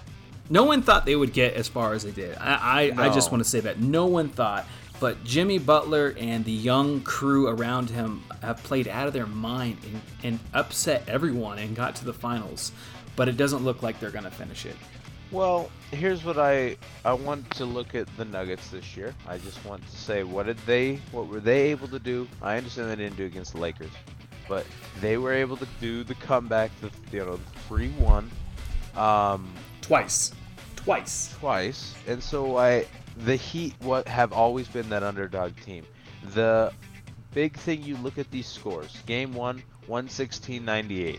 no 0.50 0.64
one 0.64 0.82
thought 0.82 1.06
they 1.06 1.14
would 1.14 1.32
get 1.32 1.54
as 1.54 1.68
far 1.68 1.92
as 1.92 2.02
they 2.02 2.10
did. 2.10 2.36
I, 2.38 2.82
I, 2.82 2.90
no. 2.90 3.02
I 3.04 3.14
just 3.14 3.30
want 3.30 3.44
to 3.44 3.48
say 3.48 3.60
that 3.60 3.78
no 3.78 4.06
one 4.06 4.28
thought. 4.30 4.66
But 5.04 5.22
Jimmy 5.22 5.58
Butler 5.58 6.14
and 6.18 6.46
the 6.46 6.50
young 6.50 7.02
crew 7.02 7.48
around 7.48 7.90
him 7.90 8.22
have 8.40 8.62
played 8.62 8.88
out 8.88 9.06
of 9.06 9.12
their 9.12 9.26
mind 9.26 9.76
and, 9.84 10.00
and 10.22 10.40
upset 10.54 11.06
everyone 11.06 11.58
and 11.58 11.76
got 11.76 11.94
to 11.96 12.06
the 12.06 12.14
finals. 12.14 12.72
But 13.14 13.28
it 13.28 13.36
doesn't 13.36 13.62
look 13.62 13.82
like 13.82 14.00
they're 14.00 14.10
going 14.10 14.24
to 14.24 14.30
finish 14.30 14.64
it. 14.64 14.76
Well, 15.30 15.70
here's 15.90 16.24
what 16.24 16.38
I 16.38 16.78
I 17.04 17.12
want 17.12 17.50
to 17.56 17.66
look 17.66 17.94
at 17.94 18.06
the 18.16 18.24
Nuggets 18.24 18.70
this 18.70 18.96
year. 18.96 19.14
I 19.28 19.36
just 19.36 19.62
want 19.66 19.86
to 19.86 19.94
say 19.94 20.22
what 20.22 20.46
did 20.46 20.56
they 20.60 20.94
what 21.12 21.28
were 21.28 21.40
they 21.40 21.64
able 21.64 21.88
to 21.88 21.98
do? 21.98 22.26
I 22.40 22.56
understand 22.56 22.88
they 22.88 22.96
didn't 22.96 23.18
do 23.18 23.26
against 23.26 23.52
the 23.52 23.60
Lakers, 23.60 23.92
but 24.48 24.64
they 25.02 25.18
were 25.18 25.34
able 25.34 25.58
to 25.58 25.68
do 25.82 26.02
the 26.02 26.14
comeback, 26.14 26.70
the 26.80 26.90
you 27.14 27.26
know 27.26 27.38
three 27.68 27.90
one, 27.98 28.30
um, 28.96 29.52
twice, 29.82 30.32
twice, 30.76 31.34
twice, 31.38 31.94
and 32.06 32.22
so 32.22 32.56
I 32.56 32.86
the 33.18 33.36
Heat 33.36 33.74
what 33.80 34.08
have 34.08 34.32
always 34.32 34.68
been 34.68 34.88
that 34.90 35.02
underdog 35.02 35.52
team. 35.64 35.84
The 36.34 36.72
big 37.32 37.56
thing 37.56 37.82
you 37.82 37.96
look 37.98 38.18
at 38.18 38.30
these 38.30 38.46
scores. 38.46 38.96
Game 39.06 39.34
one, 39.34 39.62
116-98. 39.88 41.18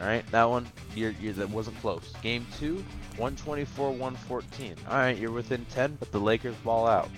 All 0.00 0.06
right, 0.06 0.26
that 0.32 0.44
one 0.44 0.66
you're, 0.94 1.12
you're 1.20 1.32
that 1.34 1.50
wasn't 1.50 1.78
close. 1.80 2.12
Game 2.22 2.46
two, 2.58 2.84
124-114. 3.16 4.76
All 4.88 4.96
right, 4.96 5.16
you're 5.16 5.30
within 5.30 5.64
10, 5.66 5.96
but 6.00 6.10
the 6.10 6.18
Lakers 6.18 6.56
ball 6.56 6.86
out. 6.86 7.08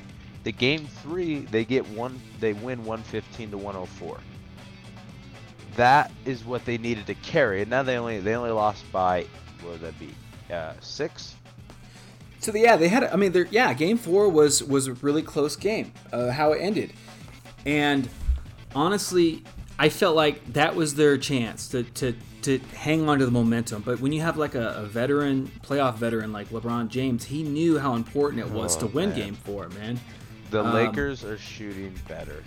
The 0.44 0.52
game 0.52 0.86
three, 1.02 1.40
they 1.40 1.64
get 1.64 1.88
one, 1.88 2.20
they 2.38 2.52
win 2.52 2.84
115 2.84 3.50
to 3.50 3.58
104. 3.58 4.18
That 5.76 6.12
is 6.24 6.44
what 6.44 6.64
they 6.64 6.78
needed 6.78 7.06
to 7.06 7.14
carry, 7.14 7.62
and 7.62 7.70
now 7.70 7.82
they 7.82 7.96
only 7.96 8.20
they 8.20 8.34
only 8.34 8.50
lost 8.50 8.90
by 8.92 9.26
what 9.60 9.72
would 9.72 9.80
that 9.80 9.98
be? 9.98 10.14
Uh, 10.52 10.74
six. 10.80 11.35
So 12.40 12.52
the, 12.52 12.60
yeah, 12.60 12.76
they 12.76 12.88
had. 12.88 13.04
I 13.04 13.16
mean, 13.16 13.34
yeah, 13.50 13.72
game 13.74 13.98
four 13.98 14.28
was 14.28 14.62
was 14.62 14.86
a 14.86 14.92
really 14.94 15.22
close 15.22 15.56
game. 15.56 15.92
Uh, 16.12 16.30
how 16.30 16.52
it 16.52 16.58
ended, 16.58 16.92
and 17.64 18.08
honestly, 18.74 19.42
I 19.78 19.88
felt 19.88 20.16
like 20.16 20.52
that 20.52 20.76
was 20.76 20.94
their 20.94 21.18
chance 21.18 21.68
to 21.68 21.82
to 21.82 22.14
to 22.42 22.58
hang 22.76 23.08
on 23.08 23.18
to 23.18 23.24
the 23.24 23.32
momentum. 23.32 23.82
But 23.82 24.00
when 24.00 24.12
you 24.12 24.20
have 24.20 24.36
like 24.36 24.54
a, 24.54 24.68
a 24.68 24.86
veteran, 24.86 25.50
playoff 25.62 25.96
veteran 25.96 26.32
like 26.32 26.48
LeBron 26.50 26.88
James, 26.88 27.24
he 27.24 27.42
knew 27.42 27.78
how 27.78 27.94
important 27.94 28.40
it 28.40 28.50
was 28.50 28.76
oh, 28.76 28.80
to 28.80 28.86
win 28.86 29.10
man. 29.10 29.18
Game 29.18 29.34
Four. 29.34 29.68
Man, 29.70 29.98
the 30.50 30.64
um, 30.64 30.72
Lakers 30.72 31.24
are 31.24 31.38
shooting 31.38 31.94
better 32.08 32.42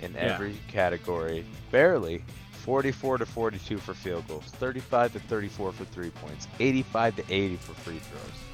in 0.00 0.14
every 0.16 0.52
yeah. 0.52 0.58
category, 0.68 1.44
barely. 1.70 2.24
44 2.52 3.18
to 3.18 3.26
42 3.26 3.76
for 3.76 3.92
field 3.92 4.26
goals, 4.26 4.44
35 4.44 5.12
to 5.12 5.20
34 5.20 5.72
for 5.72 5.84
three 5.84 6.08
points, 6.08 6.48
85 6.58 7.16
to 7.16 7.24
80 7.28 7.56
for 7.56 7.74
free 7.74 7.98
throws. 7.98 8.53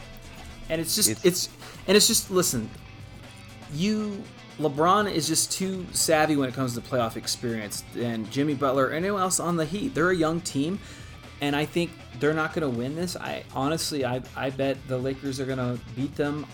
And 0.70 0.80
it's 0.80 0.94
just 0.94 1.10
it's, 1.10 1.24
it's 1.24 1.48
and 1.86 1.96
it's 1.96 2.06
just 2.06 2.30
listen, 2.30 2.70
you 3.74 4.22
LeBron 4.58 5.10
is 5.10 5.26
just 5.26 5.52
too 5.52 5.86
savvy 5.92 6.36
when 6.36 6.48
it 6.48 6.54
comes 6.54 6.74
to 6.74 6.80
playoff 6.80 7.16
experience. 7.16 7.82
And 7.96 8.30
Jimmy 8.30 8.54
Butler, 8.54 8.86
or 8.86 8.92
anyone 8.92 9.20
else 9.20 9.40
on 9.40 9.56
the 9.56 9.64
Heat, 9.64 9.94
they're 9.94 10.10
a 10.10 10.16
young 10.16 10.40
team, 10.40 10.78
and 11.40 11.56
I 11.56 11.64
think 11.64 11.90
they're 12.18 12.34
not 12.34 12.52
going 12.52 12.70
to 12.70 12.78
win 12.78 12.94
this. 12.94 13.16
I 13.16 13.44
honestly, 13.54 14.04
I, 14.04 14.22
I 14.36 14.50
bet 14.50 14.76
the 14.86 14.98
Lakers 14.98 15.40
are 15.40 15.46
going 15.46 15.58
to 15.58 15.80
beat 15.96 16.14
them 16.14 16.46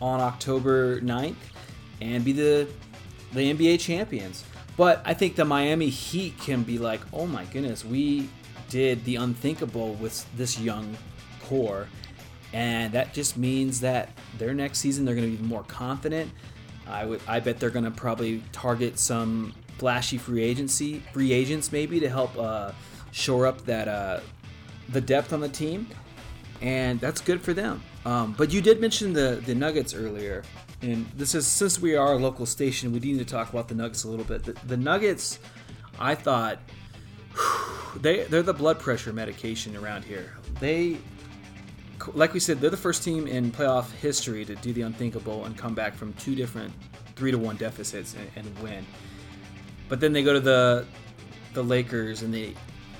on 0.00 0.20
October 0.20 1.00
9th 1.00 1.36
and 2.00 2.24
be 2.24 2.32
the 2.32 2.68
the 3.32 3.52
NBA 3.54 3.80
champions. 3.80 4.44
But 4.76 5.02
I 5.04 5.14
think 5.14 5.36
the 5.36 5.44
Miami 5.44 5.88
Heat 5.88 6.36
can 6.38 6.64
be 6.64 6.78
like, 6.78 7.00
oh 7.12 7.26
my 7.26 7.44
goodness, 7.46 7.84
we 7.84 8.28
did 8.68 9.04
the 9.04 9.16
unthinkable 9.16 9.94
with 9.94 10.26
this 10.36 10.58
young 10.58 10.96
core. 11.44 11.88
And 12.54 12.92
that 12.92 13.12
just 13.12 13.36
means 13.36 13.80
that 13.80 14.10
their 14.38 14.54
next 14.54 14.78
season 14.78 15.04
they're 15.04 15.16
going 15.16 15.36
to 15.36 15.42
be 15.42 15.48
more 15.48 15.64
confident. 15.64 16.30
I 16.86 17.04
would 17.04 17.20
I 17.26 17.40
bet 17.40 17.58
they're 17.58 17.68
going 17.68 17.84
to 17.84 17.90
probably 17.90 18.44
target 18.52 18.96
some 18.98 19.52
flashy 19.78 20.18
free 20.18 20.44
agency 20.44 21.00
free 21.12 21.32
agents 21.32 21.72
maybe 21.72 21.98
to 21.98 22.08
help 22.08 22.38
uh, 22.38 22.70
shore 23.10 23.48
up 23.48 23.64
that 23.64 23.88
uh, 23.88 24.20
the 24.90 25.00
depth 25.00 25.32
on 25.32 25.40
the 25.40 25.48
team, 25.48 25.88
and 26.60 27.00
that's 27.00 27.20
good 27.20 27.42
for 27.42 27.54
them. 27.54 27.82
Um, 28.04 28.34
but 28.38 28.52
you 28.52 28.60
did 28.60 28.80
mention 28.80 29.12
the 29.12 29.42
the 29.44 29.54
Nuggets 29.54 29.92
earlier, 29.92 30.44
and 30.80 31.06
this 31.16 31.34
is 31.34 31.48
since 31.48 31.80
we 31.80 31.96
are 31.96 32.12
a 32.12 32.18
local 32.18 32.46
station, 32.46 32.92
we 32.92 33.00
need 33.00 33.18
to 33.18 33.24
talk 33.24 33.50
about 33.50 33.66
the 33.66 33.74
Nuggets 33.74 34.04
a 34.04 34.08
little 34.08 34.24
bit. 34.24 34.44
The, 34.44 34.52
the 34.68 34.76
Nuggets, 34.76 35.40
I 35.98 36.14
thought, 36.14 36.60
they 37.96 38.24
they're 38.24 38.44
the 38.44 38.54
blood 38.54 38.78
pressure 38.78 39.12
medication 39.12 39.76
around 39.76 40.04
here. 40.04 40.34
They 40.60 40.98
like 42.14 42.32
we 42.32 42.40
said, 42.40 42.60
they're 42.60 42.70
the 42.70 42.76
first 42.76 43.02
team 43.02 43.26
in 43.26 43.50
playoff 43.50 43.90
history 43.92 44.44
to 44.44 44.54
do 44.56 44.72
the 44.72 44.82
unthinkable 44.82 45.44
and 45.44 45.56
come 45.56 45.74
back 45.74 45.94
from 45.94 46.12
two 46.14 46.34
different 46.34 46.72
three 47.16 47.30
to 47.30 47.38
one 47.38 47.56
deficits 47.56 48.14
and, 48.14 48.46
and 48.46 48.58
win. 48.60 48.84
But 49.88 50.00
then 50.00 50.12
they 50.12 50.22
go 50.22 50.32
to 50.32 50.40
the 50.40 50.86
the 51.52 51.62
Lakers 51.62 52.22
in 52.22 52.32
the 52.32 52.54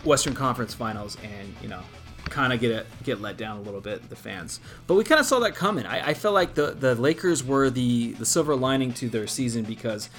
Western 0.04 0.34
Conference 0.34 0.74
Finals 0.74 1.16
and 1.22 1.54
you 1.60 1.68
know 1.68 1.82
kind 2.24 2.52
of 2.52 2.60
get 2.60 2.70
it 2.70 2.86
get 3.02 3.20
let 3.20 3.36
down 3.36 3.58
a 3.58 3.62
little 3.62 3.80
bit 3.80 4.08
the 4.08 4.16
fans. 4.16 4.60
But 4.86 4.94
we 4.94 5.04
kind 5.04 5.20
of 5.20 5.26
saw 5.26 5.40
that 5.40 5.54
coming. 5.54 5.86
I, 5.86 6.08
I 6.08 6.14
felt 6.14 6.34
like 6.34 6.54
the 6.54 6.72
the 6.72 6.94
Lakers 6.94 7.42
were 7.44 7.70
the 7.70 8.12
the 8.12 8.26
silver 8.26 8.54
lining 8.56 8.92
to 8.94 9.08
their 9.08 9.26
season 9.26 9.64
because. 9.64 10.10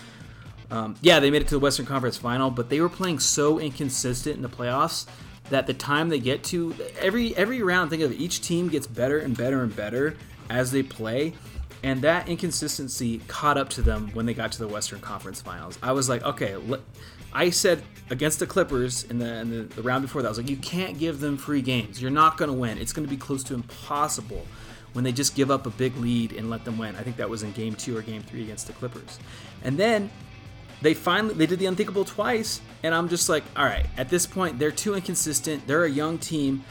Um, 0.72 0.96
yeah, 1.00 1.20
they 1.20 1.30
made 1.30 1.44
it 1.44 1.48
to 1.50 1.54
the 1.54 1.60
Western 1.60 1.86
Conference 1.86 2.18
Final, 2.18 2.50
but 2.50 2.70
they 2.70 2.82
were 2.82 2.90
playing 2.90 3.20
so 3.20 3.60
inconsistent 3.60 4.36
in 4.36 4.42
the 4.42 4.50
playoffs 4.50 5.06
that 5.50 5.68
the 5.68 5.74
time 5.74 6.10
they 6.10 6.20
get 6.20 6.44
to 6.46 6.76
every 7.00 7.36
every 7.36 7.62
round 7.62 7.90
think 7.90 8.02
of 8.02 8.12
it, 8.12 8.20
each 8.20 8.42
team 8.42 8.68
gets 8.70 8.88
better 8.88 9.20
and 9.20 9.38
better 9.38 9.64
and 9.64 9.76
better 9.76 10.16
as 10.50 10.72
they 10.72 10.84
play 10.84 11.34
and 11.86 12.02
that 12.02 12.28
inconsistency 12.28 13.20
caught 13.28 13.60
up 13.60 13.70
to 13.70 13.84
them 13.84 14.10
when 14.14 14.26
they 14.26 14.34
got 14.34 14.52
to 14.54 14.58
the 14.58 14.68
Western 14.68 15.00
Conference 15.00 15.40
Finals. 15.40 15.78
I 15.84 15.92
was 15.92 16.10
like, 16.10 16.24
okay, 16.24 16.56
I 17.32 17.52
said 17.52 17.84
against 18.10 18.40
the 18.40 18.48
Clippers 18.48 19.04
in 19.04 19.20
the, 19.20 19.36
in 19.36 19.50
the, 19.52 19.62
the 19.76 19.84
round 19.84 20.02
before 20.02 20.24
that, 20.24 20.28
I 20.28 20.32
was 20.32 20.40
like, 20.40 20.50
you 20.50 20.58
can't 20.58 20.98
give 20.98 21.20
them 21.20 21.38
free 21.38 21.62
games. 21.62 22.02
You're 22.02 22.10
not 22.10 22.38
going 22.38 22.50
to 22.50 22.58
win. 22.58 22.80
It's 22.80 22.92
going 22.92 23.08
to 23.08 23.10
be 23.10 23.18
close 23.18 23.44
to 23.44 23.54
impossible 23.54 24.48
when 24.94 25.04
they 25.04 25.12
just 25.12 25.36
give 25.36 25.52
up 25.52 25.68
a 25.68 25.70
big 25.70 25.96
lead 25.98 26.32
and 26.32 26.50
let 26.50 26.66
them 26.66 26.80
win. 26.80 26.96
I 26.96 27.04
think 27.04 27.18
that 27.18 27.30
was 27.30 27.44
in 27.44 27.52
game 27.52 27.76
two 27.76 27.96
or 27.96 28.02
game 28.02 28.24
three 28.24 28.42
against 28.42 28.66
the 28.66 28.74
Clippers. 28.74 29.20
And 29.64 29.78
then 29.78 30.10
they 30.82 30.94
finally 30.94 31.34
they 31.34 31.46
did 31.46 31.60
the 31.60 31.66
unthinkable 31.66 32.06
twice 32.06 32.62
and 32.84 32.94
i'm 32.94 33.10
just 33.10 33.30
like 33.30 33.44
all 33.56 33.66
right 33.66 33.86
at 33.98 34.10
this 34.10 34.26
point 34.26 34.60
they're 34.60 34.72
too 34.72 34.94
inconsistent 34.96 35.66
they're 35.68 35.86
a 35.86 35.90
young 35.90 36.18
team 36.18 36.64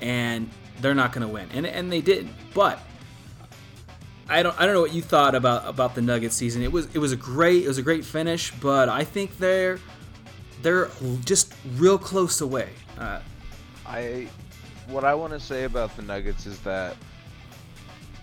and 0.00 0.50
they're 0.80 0.94
not 0.94 1.12
going 1.12 1.26
to 1.26 1.32
win 1.32 1.48
and, 1.52 1.66
and 1.66 1.90
they 1.90 2.00
didn't 2.00 2.32
but 2.54 2.80
I 4.28 4.42
don't, 4.42 4.60
I 4.60 4.64
don't 4.64 4.74
know 4.74 4.80
what 4.80 4.92
you 4.92 5.02
thought 5.02 5.36
about 5.36 5.68
about 5.68 5.94
the 5.94 6.02
Nuggets 6.02 6.34
season. 6.34 6.62
It 6.62 6.72
was 6.72 6.88
it 6.92 6.98
was 6.98 7.12
a 7.12 7.16
great 7.16 7.62
it 7.62 7.68
was 7.68 7.78
a 7.78 7.82
great 7.82 8.04
finish, 8.04 8.50
but 8.60 8.88
I 8.88 9.04
think 9.04 9.38
they're 9.38 9.78
they're 10.62 10.90
just 11.24 11.54
real 11.76 11.96
close 11.96 12.40
away. 12.40 12.70
Uh, 12.98 13.20
I 13.86 14.26
what 14.88 15.04
I 15.04 15.14
want 15.14 15.32
to 15.32 15.38
say 15.38 15.62
about 15.62 15.94
the 15.96 16.02
Nuggets 16.02 16.44
is 16.46 16.58
that 16.60 16.96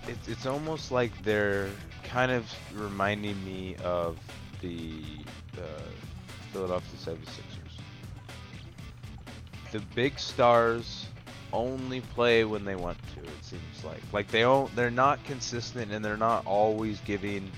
it's 0.07 0.27
it's 0.27 0.45
almost 0.45 0.91
like 0.91 1.11
they're 1.23 1.69
kind 2.03 2.31
of 2.31 2.51
reminding 2.73 3.41
me 3.45 3.75
of 3.83 4.17
the 4.63 4.93
uh, 5.57 5.65
Philadelphia 6.51 7.13
76ers. 7.13 7.77
The 9.71 9.79
big 9.93 10.17
stars 10.17 11.07
only 11.51 12.01
play 12.01 12.45
when 12.45 12.65
they 12.65 12.75
want 12.75 12.97
to. 13.13 13.21
It 13.21 13.43
seems 13.43 13.83
like 13.83 14.01
like 14.11 14.27
they 14.29 14.41
don't 14.41 14.73
they're 14.75 14.89
not 14.89 15.23
consistent 15.25 15.91
and 15.91 16.03
they're 16.03 16.17
not 16.17 16.45
always 16.47 16.99
giving 17.01 17.51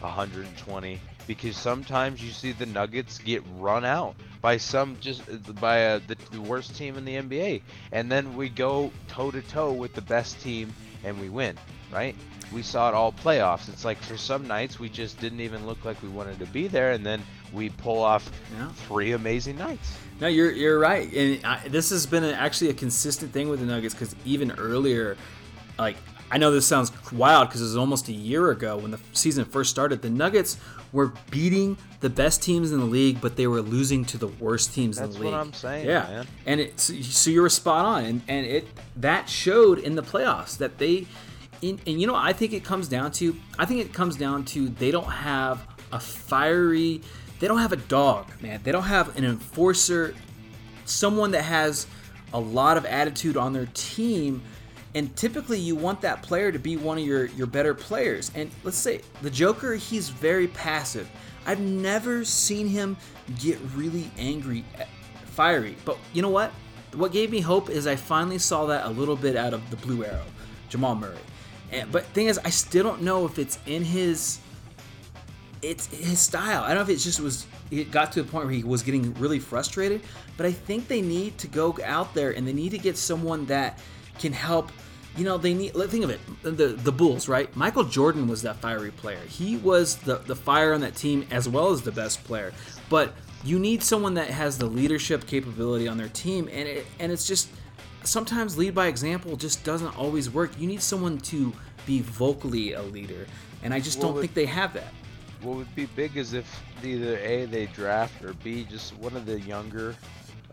120 0.00 1.00
because 1.26 1.56
sometimes 1.56 2.22
you 2.22 2.30
see 2.30 2.52
the 2.52 2.66
Nuggets 2.66 3.18
get 3.18 3.42
run 3.58 3.84
out 3.84 4.14
by 4.40 4.56
some 4.56 4.96
just 5.00 5.22
by 5.60 5.86
uh, 5.86 6.00
the, 6.06 6.16
the 6.30 6.40
worst 6.40 6.76
team 6.76 6.96
in 6.96 7.04
the 7.04 7.16
NBA 7.16 7.62
and 7.92 8.10
then 8.10 8.36
we 8.36 8.48
go 8.48 8.90
toe 9.08 9.30
to 9.30 9.42
toe 9.42 9.72
with 9.72 9.94
the 9.94 10.02
best 10.02 10.40
team 10.40 10.72
and 11.02 11.20
we 11.20 11.28
win, 11.28 11.56
right? 11.94 12.16
we 12.54 12.62
saw 12.62 12.88
it 12.88 12.94
all 12.94 13.12
playoffs. 13.12 13.68
It's 13.68 13.84
like 13.84 13.98
for 13.98 14.16
some 14.16 14.46
nights 14.46 14.78
we 14.78 14.88
just 14.88 15.20
didn't 15.20 15.40
even 15.40 15.66
look 15.66 15.84
like 15.84 16.00
we 16.02 16.08
wanted 16.08 16.38
to 16.38 16.46
be 16.46 16.68
there, 16.68 16.92
and 16.92 17.04
then 17.04 17.22
we 17.52 17.70
pull 17.70 18.00
off 18.00 18.30
yeah. 18.56 18.68
three 18.86 19.12
amazing 19.12 19.58
nights. 19.58 19.98
No, 20.20 20.28
you're 20.28 20.52
you're 20.52 20.78
right, 20.78 21.12
and 21.12 21.44
I, 21.44 21.68
this 21.68 21.90
has 21.90 22.06
been 22.06 22.24
a, 22.24 22.32
actually 22.32 22.70
a 22.70 22.74
consistent 22.74 23.32
thing 23.32 23.48
with 23.48 23.60
the 23.60 23.66
Nuggets 23.66 23.94
because 23.94 24.14
even 24.24 24.52
earlier, 24.52 25.16
like 25.78 25.96
I 26.30 26.38
know 26.38 26.52
this 26.52 26.66
sounds 26.66 26.92
wild 27.12 27.48
because 27.48 27.60
it 27.60 27.64
was 27.64 27.76
almost 27.76 28.08
a 28.08 28.12
year 28.12 28.50
ago 28.50 28.76
when 28.78 28.92
the 28.92 29.00
season 29.12 29.44
first 29.44 29.70
started. 29.70 30.02
The 30.02 30.10
Nuggets 30.10 30.58
were 30.92 31.12
beating 31.30 31.76
the 32.00 32.10
best 32.10 32.40
teams 32.40 32.70
in 32.70 32.78
the 32.78 32.84
league, 32.84 33.20
but 33.20 33.34
they 33.34 33.48
were 33.48 33.60
losing 33.60 34.04
to 34.04 34.18
the 34.18 34.28
worst 34.28 34.72
teams 34.72 34.96
That's 34.96 35.16
in 35.16 35.20
the 35.20 35.26
league. 35.26 35.34
That's 35.34 35.64
what 35.64 35.68
I'm 35.68 35.82
saying. 35.82 35.86
Yeah, 35.86 36.02
man. 36.02 36.26
and 36.46 36.60
it, 36.60 36.78
so, 36.78 36.94
so 37.02 37.30
you 37.30 37.42
were 37.42 37.48
spot 37.48 37.84
on, 37.84 38.04
and, 38.04 38.22
and 38.28 38.46
it 38.46 38.68
that 38.96 39.28
showed 39.28 39.80
in 39.80 39.96
the 39.96 40.02
playoffs 40.02 40.56
that 40.58 40.78
they 40.78 41.08
and, 41.70 41.80
and 41.86 42.00
you 42.00 42.06
know, 42.06 42.14
I 42.14 42.32
think 42.32 42.52
it 42.52 42.64
comes 42.64 42.88
down 42.88 43.12
to, 43.12 43.36
I 43.58 43.64
think 43.64 43.80
it 43.80 43.92
comes 43.92 44.16
down 44.16 44.44
to 44.46 44.68
they 44.68 44.90
don't 44.90 45.10
have 45.10 45.66
a 45.92 46.00
fiery, 46.00 47.00
they 47.40 47.48
don't 47.48 47.58
have 47.58 47.72
a 47.72 47.76
dog, 47.76 48.30
man. 48.40 48.60
They 48.62 48.72
don't 48.72 48.84
have 48.84 49.16
an 49.16 49.24
enforcer, 49.24 50.14
someone 50.84 51.30
that 51.32 51.42
has 51.42 51.86
a 52.32 52.40
lot 52.40 52.76
of 52.76 52.84
attitude 52.84 53.36
on 53.36 53.52
their 53.52 53.68
team. 53.74 54.42
And 54.94 55.14
typically, 55.16 55.58
you 55.58 55.74
want 55.74 56.00
that 56.02 56.22
player 56.22 56.52
to 56.52 56.58
be 56.58 56.76
one 56.76 56.98
of 56.98 57.04
your, 57.04 57.26
your 57.26 57.46
better 57.46 57.74
players. 57.74 58.30
And 58.34 58.50
let's 58.62 58.76
say 58.76 59.00
the 59.22 59.30
Joker, 59.30 59.74
he's 59.74 60.08
very 60.08 60.48
passive. 60.48 61.08
I've 61.46 61.60
never 61.60 62.24
seen 62.24 62.68
him 62.68 62.96
get 63.38 63.58
really 63.74 64.10
angry, 64.18 64.64
eh, 64.78 64.84
fiery. 65.26 65.76
But 65.84 65.98
you 66.12 66.22
know 66.22 66.30
what? 66.30 66.52
What 66.94 67.12
gave 67.12 67.30
me 67.30 67.40
hope 67.40 67.70
is 67.70 67.86
I 67.88 67.96
finally 67.96 68.38
saw 68.38 68.66
that 68.66 68.86
a 68.86 68.88
little 68.88 69.16
bit 69.16 69.34
out 69.34 69.52
of 69.52 69.68
the 69.70 69.76
Blue 69.76 70.04
Arrow 70.04 70.24
Jamal 70.68 70.94
Murray. 70.94 71.18
And, 71.72 71.90
but 71.90 72.04
thing 72.06 72.26
is, 72.26 72.38
I 72.44 72.50
still 72.50 72.84
don't 72.84 73.02
know 73.02 73.24
if 73.26 73.38
it's 73.38 73.58
in 73.66 73.84
his 73.84 74.38
it's 75.64 75.86
his 75.86 76.20
style. 76.20 76.62
I 76.62 76.68
don't 76.68 76.76
know 76.76 76.82
if 76.82 76.88
it 76.90 77.02
just 77.02 77.20
was 77.20 77.46
it 77.70 77.90
got 77.90 78.12
to 78.12 78.20
a 78.20 78.24
point 78.24 78.46
where 78.46 78.54
he 78.54 78.62
was 78.62 78.82
getting 78.82 79.14
really 79.14 79.38
frustrated, 79.38 80.02
but 80.36 80.46
I 80.46 80.52
think 80.52 80.88
they 80.88 81.00
need 81.00 81.38
to 81.38 81.48
go 81.48 81.76
out 81.84 82.14
there 82.14 82.32
and 82.32 82.46
they 82.46 82.52
need 82.52 82.70
to 82.70 82.78
get 82.78 82.96
someone 82.96 83.46
that 83.46 83.78
can 84.18 84.32
help. 84.32 84.70
You 85.16 85.24
know, 85.24 85.38
they 85.38 85.54
need. 85.54 85.74
Think 85.74 86.04
of 86.04 86.10
it, 86.10 86.20
the 86.42 86.68
the 86.68 86.92
Bulls, 86.92 87.28
right? 87.28 87.54
Michael 87.56 87.84
Jordan 87.84 88.26
was 88.26 88.42
that 88.42 88.56
fiery 88.56 88.90
player. 88.90 89.20
He 89.28 89.56
was 89.56 89.96
the 89.96 90.16
the 90.16 90.36
fire 90.36 90.72
on 90.72 90.80
that 90.80 90.96
team 90.96 91.26
as 91.30 91.48
well 91.48 91.70
as 91.70 91.82
the 91.82 91.92
best 91.92 92.24
player. 92.24 92.52
But 92.90 93.14
you 93.44 93.58
need 93.58 93.82
someone 93.82 94.14
that 94.14 94.28
has 94.28 94.58
the 94.58 94.66
leadership 94.66 95.26
capability 95.26 95.86
on 95.86 95.98
their 95.98 96.08
team, 96.08 96.48
and 96.50 96.68
it, 96.68 96.86
and 96.98 97.12
it's 97.12 97.26
just 97.28 97.48
sometimes 98.04 98.56
lead 98.56 98.74
by 98.74 98.86
example 98.86 99.36
just 99.36 99.64
doesn't 99.64 99.96
always 99.98 100.30
work. 100.30 100.50
You 100.58 100.66
need 100.66 100.82
someone 100.82 101.18
to 101.18 101.52
be 101.86 102.00
vocally 102.00 102.72
a 102.72 102.82
leader, 102.82 103.26
and 103.62 103.74
I 103.74 103.80
just 103.80 104.00
don't 104.00 104.18
think 104.20 104.34
they 104.34 104.46
have 104.46 104.72
that 104.74 104.92
what 105.44 105.56
would 105.56 105.74
be 105.74 105.86
big 105.86 106.16
is 106.16 106.32
if 106.32 106.62
either 106.82 107.18
A, 107.18 107.44
they 107.44 107.66
draft, 107.66 108.24
or 108.24 108.32
B, 108.34 108.64
just 108.64 108.96
one 108.96 109.14
of 109.16 109.26
the 109.26 109.40
younger 109.40 109.94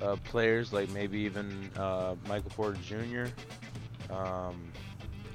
uh, 0.02 0.18
players, 0.26 0.74
like 0.74 0.90
maybe 0.92 1.20
even 1.20 1.70
uh, 1.78 2.16
Michael 2.28 2.52
Porter 2.52 2.78
Jr., 2.84 3.26
um, 4.14 4.72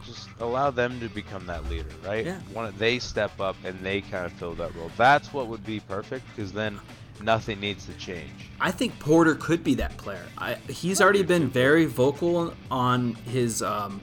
just 0.04 0.28
allow 0.40 0.70
them 0.70 1.00
to 1.00 1.08
become 1.08 1.46
that 1.46 1.68
leader, 1.68 1.88
right? 2.04 2.26
Yeah. 2.26 2.38
One, 2.52 2.73
they 2.78 2.99
step 2.99 3.40
up 3.40 3.56
and 3.64 3.78
they 3.80 4.02
kind 4.02 4.26
of 4.26 4.32
fill 4.32 4.54
that 4.54 4.75
role. 4.76 4.90
That's 4.96 5.32
what 5.32 5.49
would 5.49 5.64
be 5.64 5.80
perfect 5.80 6.25
because 6.28 6.52
then 6.52 6.78
nothing 7.23 7.61
needs 7.61 7.87
to 7.87 7.94
change. 7.94 8.50
I 8.61 8.70
think 8.70 8.99
Porter 8.99 9.35
could 9.35 9.62
be 9.62 9.75
that 9.75 9.96
player. 9.96 10.25
I, 10.38 10.54
he's 10.68 11.00
already 11.00 11.23
been 11.23 11.49
very 11.49 11.85
vocal 11.85 12.54
on 12.70 13.14
his, 13.14 13.62
um, 13.62 14.00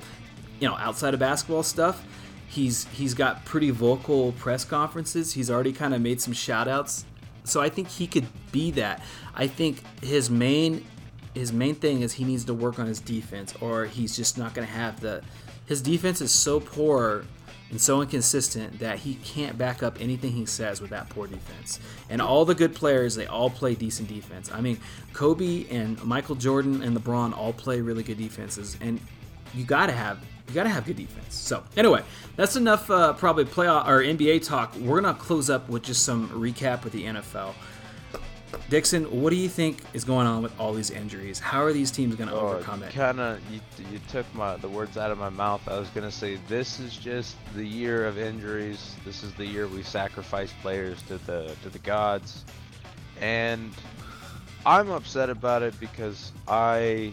you 0.60 0.68
know, 0.68 0.76
outside 0.78 1.14
of 1.14 1.20
basketball 1.20 1.64
stuff 1.64 2.06
he's 2.54 2.86
he's 2.90 3.14
got 3.14 3.44
pretty 3.46 3.72
vocal 3.72 4.32
press 4.34 4.64
conferences. 4.64 5.34
He's 5.34 5.50
already 5.50 5.74
kind 5.74 5.94
of 5.94 6.02
made 6.02 6.22
some 6.22 6.34
shout 6.34 6.68
outs. 6.68 7.06
So 7.44 7.62
I 7.62 7.70
think 7.70 7.90
he 7.90 8.08
could 8.08 8.28
be 8.52 8.72
that. 8.72 9.02
I 9.34 9.48
think 9.48 9.84
his 10.04 10.30
main 10.30 10.86
his 11.34 11.52
main 11.52 11.76
thing 11.76 12.02
is 12.02 12.14
he 12.14 12.24
needs 12.24 12.46
to 12.46 12.54
work 12.54 12.78
on 12.78 12.86
his 12.86 13.00
defense 13.00 13.56
or 13.60 13.86
he's 13.86 14.16
just 14.16 14.38
not 14.38 14.54
going 14.54 14.68
to 14.68 14.74
have 14.74 15.00
the 15.00 15.24
his 15.66 15.82
defense 15.82 16.22
is 16.22 16.32
so 16.32 16.60
poor 16.60 17.26
and 17.74 17.82
so 17.82 18.04
inconsistent 18.04 18.78
that 18.78 19.00
he 19.00 19.16
can't 19.16 19.58
back 19.58 19.82
up 19.82 20.00
anything 20.00 20.32
he 20.34 20.46
says 20.46 20.80
with 20.80 20.92
that 20.92 21.10
poor 21.10 21.26
defense. 21.26 21.80
And 22.08 22.22
all 22.22 22.46
the 22.46 22.54
good 22.54 22.76
players, 22.76 23.16
they 23.16 23.26
all 23.26 23.50
play 23.50 23.74
decent 23.74 24.08
defense. 24.08 24.52
I 24.52 24.62
mean, 24.62 24.78
Kobe 25.14 25.66
and 25.72 26.02
Michael 26.04 26.36
Jordan 26.36 26.84
and 26.84 26.96
LeBron 26.96 27.36
all 27.36 27.52
play 27.52 27.82
really 27.82 28.04
good 28.04 28.20
defenses 28.20 28.78
and 28.80 29.00
you 29.56 29.64
got 29.64 29.88
to 29.88 29.92
have 29.92 30.20
you 30.48 30.54
got 30.54 30.64
to 30.64 30.70
have 30.70 30.86
good 30.86 30.98
defense. 30.98 31.34
So 31.34 31.64
anyway, 31.76 32.04
that's 32.36 32.56
enough. 32.56 32.92
Uh, 32.92 33.14
probably 33.14 33.46
playoff 33.46 33.88
or 33.88 34.04
NBA 34.04 34.46
talk. 34.46 34.76
We're 34.76 35.02
gonna 35.02 35.18
close 35.18 35.50
up 35.50 35.68
with 35.68 35.82
just 35.82 36.04
some 36.04 36.30
recap 36.30 36.84
with 36.84 36.94
the 36.94 37.06
NFL. 37.06 37.56
Dixon, 38.70 39.04
what 39.22 39.30
do 39.30 39.36
you 39.36 39.50
think 39.50 39.84
is 39.94 40.04
going 40.04 40.26
on 40.26 40.42
with 40.42 40.58
all 40.60 40.74
these 40.74 40.90
injuries? 40.90 41.40
How 41.40 41.62
are 41.64 41.74
these 41.74 41.92
teams 41.92 42.16
going 42.16 42.30
to 42.30 42.36
oh, 42.36 42.48
overcome 42.48 42.84
it? 42.84 42.94
Kind 42.94 43.20
of, 43.20 43.40
you, 43.52 43.60
you 43.92 44.00
took 44.08 44.26
my 44.34 44.56
the 44.58 44.70
words 44.70 44.98
out 44.98 45.12
of 45.12 45.18
my 45.18 45.30
mouth. 45.30 45.62
I 45.68 45.78
was 45.78 45.90
going 45.90 46.10
to 46.10 46.16
say 46.16 46.40
this 46.48 46.80
is 46.80 46.98
just 46.98 47.36
the 47.56 47.66
year 47.66 48.08
of 48.08 48.18
injuries. 48.18 48.96
This 49.06 49.24
is 49.24 49.34
the 49.34 49.46
year 49.46 49.68
we 49.68 49.84
sacrifice 49.84 50.52
players 50.62 51.02
to 51.04 51.18
the 51.20 51.56
to 51.64 51.70
the 51.70 51.80
gods, 51.80 52.46
and 53.22 53.72
I'm 54.66 54.90
upset 54.90 55.30
about 55.30 55.62
it 55.62 55.80
because 55.80 56.32
I 56.48 57.12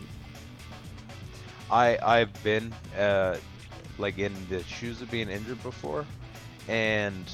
I 1.70 1.98
I've 2.02 2.42
been 2.42 2.72
uh, 2.98 3.36
like 3.98 4.18
in 4.18 4.34
the 4.48 4.62
shoes 4.64 5.02
of 5.02 5.10
being 5.10 5.28
injured 5.28 5.62
before, 5.62 6.06
and 6.68 7.24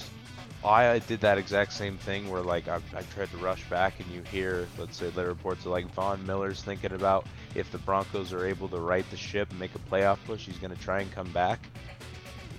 I 0.66 0.98
did 1.00 1.20
that 1.20 1.38
exact 1.38 1.72
same 1.72 1.96
thing 1.96 2.28
where 2.28 2.42
like 2.42 2.66
I, 2.66 2.80
I 2.94 3.02
tried 3.14 3.30
to 3.30 3.36
rush 3.36 3.62
back, 3.70 4.00
and 4.00 4.10
you 4.10 4.22
hear 4.22 4.66
let's 4.78 4.96
say 4.96 5.10
the 5.10 5.24
reports 5.24 5.64
of 5.64 5.72
like 5.72 5.86
Von 5.92 6.24
Miller's 6.26 6.62
thinking 6.62 6.92
about 6.92 7.26
if 7.54 7.70
the 7.70 7.78
Broncos 7.78 8.32
are 8.32 8.44
able 8.44 8.68
to 8.70 8.80
right 8.80 9.08
the 9.10 9.16
ship 9.16 9.50
and 9.50 9.60
make 9.60 9.74
a 9.74 9.78
playoff 9.78 10.18
push, 10.26 10.46
he's 10.46 10.58
gonna 10.58 10.76
try 10.76 11.00
and 11.00 11.12
come 11.12 11.30
back. 11.30 11.68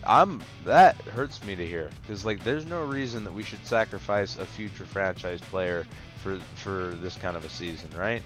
I'm 0.06 0.42
that 0.64 0.96
hurts 1.02 1.44
me 1.44 1.56
to 1.58 1.66
hear 1.66 1.90
because 2.02 2.26
like 2.26 2.44
there's 2.44 2.66
no 2.66 2.86
reason 2.86 3.26
that 3.26 3.34
we 3.34 3.44
should 3.44 3.66
sacrifice 3.66 4.38
a 4.38 4.46
future 4.46 4.86
franchise 4.86 5.42
player 5.42 5.86
for 6.24 6.40
for 6.56 6.96
this 7.02 7.18
kind 7.18 7.36
of 7.36 7.44
a 7.44 7.50
season, 7.50 7.90
right? 7.98 8.24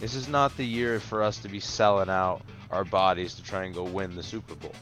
This 0.00 0.16
is 0.16 0.28
not 0.28 0.56
the 0.56 0.64
year 0.64 0.98
for 0.98 1.22
us 1.22 1.38
to 1.38 1.48
be 1.48 1.60
selling 1.60 2.10
out 2.10 2.42
our 2.70 2.84
bodies 2.84 3.34
to 3.34 3.44
try 3.44 3.62
and 3.64 3.74
go 3.74 3.84
win 3.84 4.16
the 4.16 4.22
Super 4.24 4.56
Bowl. 4.56 4.74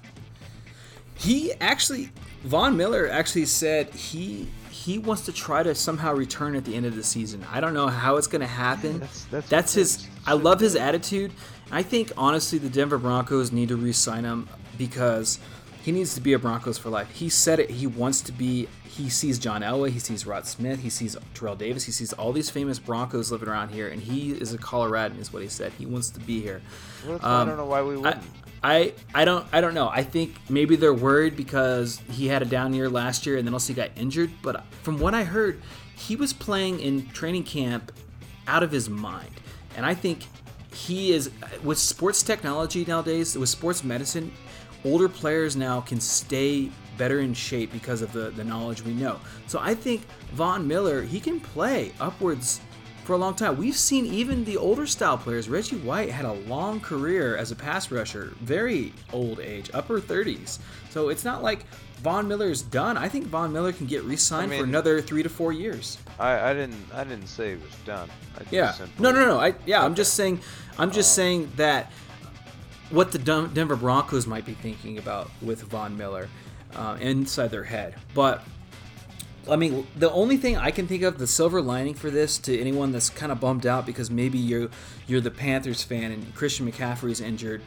He 1.23 1.53
actually, 1.61 2.11
Von 2.43 2.77
Miller 2.77 3.09
actually 3.09 3.47
said 3.47 3.95
he 3.95 4.49
he 4.71 4.99
wants 4.99 5.25
to 5.27 5.33
try 5.33 5.63
to 5.63 5.77
somehow 5.77 6.13
return 6.13 6.57
at 6.57 6.65
the 6.65 6.75
end 6.75 6.87
of 6.87 6.97
the 6.97 7.05
season. 7.05 7.47
I 7.53 7.61
don't 7.61 7.73
know 7.73 7.87
how 7.87 8.17
it's 8.17 8.27
going 8.27 8.41
to 8.41 8.47
happen. 8.49 8.99
That's, 8.99 9.25
that's, 9.27 9.49
that's 9.49 9.75
his. 9.75 10.09
I 10.27 10.33
love 10.33 10.59
his 10.59 10.75
attitude. 10.75 11.33
I 11.71 11.85
think 11.85 12.11
honestly, 12.17 12.59
the 12.59 12.69
Denver 12.69 12.99
Broncos 12.99 13.53
need 13.53 13.69
to 13.69 13.77
re-sign 13.77 14.25
him 14.25 14.49
because 14.77 15.39
he 15.83 15.93
needs 15.93 16.15
to 16.15 16.21
be 16.21 16.33
a 16.33 16.39
Broncos 16.39 16.79
for 16.79 16.91
life. 16.91 17.11
He 17.11 17.29
said 17.29 17.59
it. 17.59 17.71
He 17.71 17.87
wants 17.87 18.21
to 18.23 18.33
be 18.33 18.69
he 18.93 19.09
sees 19.09 19.39
John 19.39 19.63
Elway, 19.63 19.89
he 19.89 19.99
sees 19.99 20.27
Rod 20.27 20.47
Smith, 20.47 20.81
he 20.81 20.91
sees 20.91 21.17
Terrell 21.33 21.57
Davis, 21.57 21.85
he 21.85 21.93
sees 21.93 22.13
all 22.13 22.31
these 22.31 22.51
famous 22.51 22.79
Broncos 22.79 23.33
living 23.33 23.49
around 23.49 23.71
here, 23.71 23.89
and 23.89 24.03
he 24.03 24.33
is 24.33 24.53
a 24.53 24.59
Coloradan, 24.59 25.19
is 25.19 25.33
what 25.33 25.43
he 25.43 25.49
said. 25.49 25.73
He 25.79 25.87
wants 25.87 26.11
to 26.11 26.21
be 26.21 26.43
here. 26.43 26.61
Well, 27.07 27.15
um, 27.15 27.23
I 27.25 27.45
don't 27.47 27.57
know 27.57 27.65
why 27.65 27.83
we 27.83 27.97
wouldn't. 27.97 28.23
I, 28.63 28.93
I, 29.15 29.23
I 29.23 29.25
don't 29.25 29.47
I 29.51 29.61
don't 29.61 29.75
know. 29.75 29.89
I 29.89 30.03
think 30.03 30.37
maybe 30.49 30.77
they're 30.77 30.95
worried 30.95 31.37
because 31.37 32.01
he 32.11 32.29
had 32.29 32.43
a 32.43 32.45
down 32.45 32.75
year 32.75 32.89
last 32.89 33.27
year 33.27 33.39
and 33.39 33.47
then 33.47 33.55
also 33.55 33.73
he 33.73 33.77
got 33.77 33.91
injured. 33.97 34.31
But 34.43 34.65
from 34.83 34.99
what 34.99 35.15
I 35.15 35.25
heard, 35.25 35.61
he 35.97 36.15
was 36.15 36.33
playing 36.33 36.81
in 36.81 37.09
training 37.09 37.45
camp 37.45 37.93
out 38.47 38.63
of 38.63 38.71
his 38.71 38.91
mind, 38.91 39.41
and 39.75 39.87
I 39.87 39.95
think 39.95 40.27
he 40.75 41.13
is 41.13 41.31
with 41.63 41.79
sports 41.79 42.23
technology 42.23 42.85
nowadays, 42.85 43.37
with 43.39 43.49
sports 43.49 43.83
medicine. 43.83 44.33
Older 44.85 45.09
players 45.09 45.57
now 45.57 45.81
can 45.81 46.01
stay 46.01 46.71
better 46.99 47.21
in 47.21 47.35
shape 47.35 47.73
because 47.73 48.03
of 48.03 48.13
the, 48.13 48.31
the 48.31 48.45
knowledge 48.45 48.83
we 48.83 48.93
know. 48.93 49.21
So 49.47 49.59
I 49.61 49.75
think 49.75 50.03
Von 50.33 50.67
Miller, 50.67 51.03
he 51.03 51.21
can 51.21 51.41
play 51.41 51.93
upwards 52.01 52.61
for 53.05 53.15
a 53.15 53.17
long 53.17 53.35
time. 53.35 53.57
We've 53.57 53.77
seen 53.77 54.07
even 54.07 54.45
the 54.45 54.57
older 54.57 54.87
style 54.87 55.19
players. 55.19 55.49
Reggie 55.49 55.77
White 55.77 56.11
had 56.11 56.25
a 56.25 56.33
long 56.33 56.81
career 56.81 57.37
as 57.37 57.51
a 57.51 57.57
pass 57.57 57.91
rusher, 57.91 58.33
very 58.41 58.93
old 59.13 59.41
age, 59.41 59.71
upper 59.75 60.01
30s. 60.01 60.59
So 60.91 61.09
it's 61.09 61.25
not 61.25 61.43
like 61.43 61.65
Von 62.03 62.27
Miller 62.29 62.51
is 62.51 62.63
done. 62.63 62.97
I 62.97 63.09
think 63.09 63.27
Von 63.27 63.53
Miller 63.53 63.73
can 63.73 63.87
get 63.87 64.03
re-signed 64.05 64.47
I 64.47 64.51
mean, 64.51 64.61
for 64.61 64.65
another 64.65 65.01
three 65.01 65.23
to 65.23 65.29
four 65.29 65.53
years. 65.53 65.99
I, 66.19 66.51
I 66.51 66.55
didn't 66.55 66.85
I 66.93 67.05
didn't 67.05 67.29
say 67.29 67.53
it 67.53 67.63
was 67.63 67.75
done. 67.85 68.09
yeah. 68.51 68.75
No, 68.99 69.13
no, 69.13 69.25
no. 69.25 69.39
I 69.39 69.55
yeah. 69.67 69.79
Okay. 69.79 69.87
I'm 69.87 69.95
just 69.95 70.15
saying. 70.15 70.41
I'm 70.79 70.91
just 70.91 71.13
um, 71.13 71.23
saying 71.23 71.53
that 71.57 71.93
what 72.93 73.11
the 73.11 73.19
Denver 73.19 73.77
Broncos 73.77 74.27
might 74.27 74.45
be 74.45 74.53
thinking 74.53 74.99
about 74.99 75.31
with 75.41 75.63
Von 75.63 75.97
Miller 75.97 76.29
uh, 76.75 76.97
inside 77.01 77.51
their 77.51 77.65
head. 77.65 77.95
But 78.15 78.43
I 79.51 79.57
mean, 79.57 79.87
the 79.97 80.11
only 80.13 80.37
thing 80.37 80.57
I 80.57 80.71
can 80.71 80.87
think 80.87 81.03
of, 81.03 81.19
the 81.19 81.27
silver 81.27 81.61
lining 81.61 81.95
for 81.95 82.11
this 82.11 82.39
to 82.39 82.59
anyone 82.59 82.93
that's 82.93 83.11
kind 83.11 83.33
of 83.33 83.41
bummed 83.41 83.67
out 83.67 83.87
because 83.87 84.11
maybe 84.11 84.39
you're 84.39 84.69
you're 85.07 85.21
the 85.21 85.31
Panthers 85.31 85.83
fan 85.83 86.13
and 86.13 86.35
Christian 86.35 86.71
McCaffrey's 86.71 87.21
injured. 87.21 87.63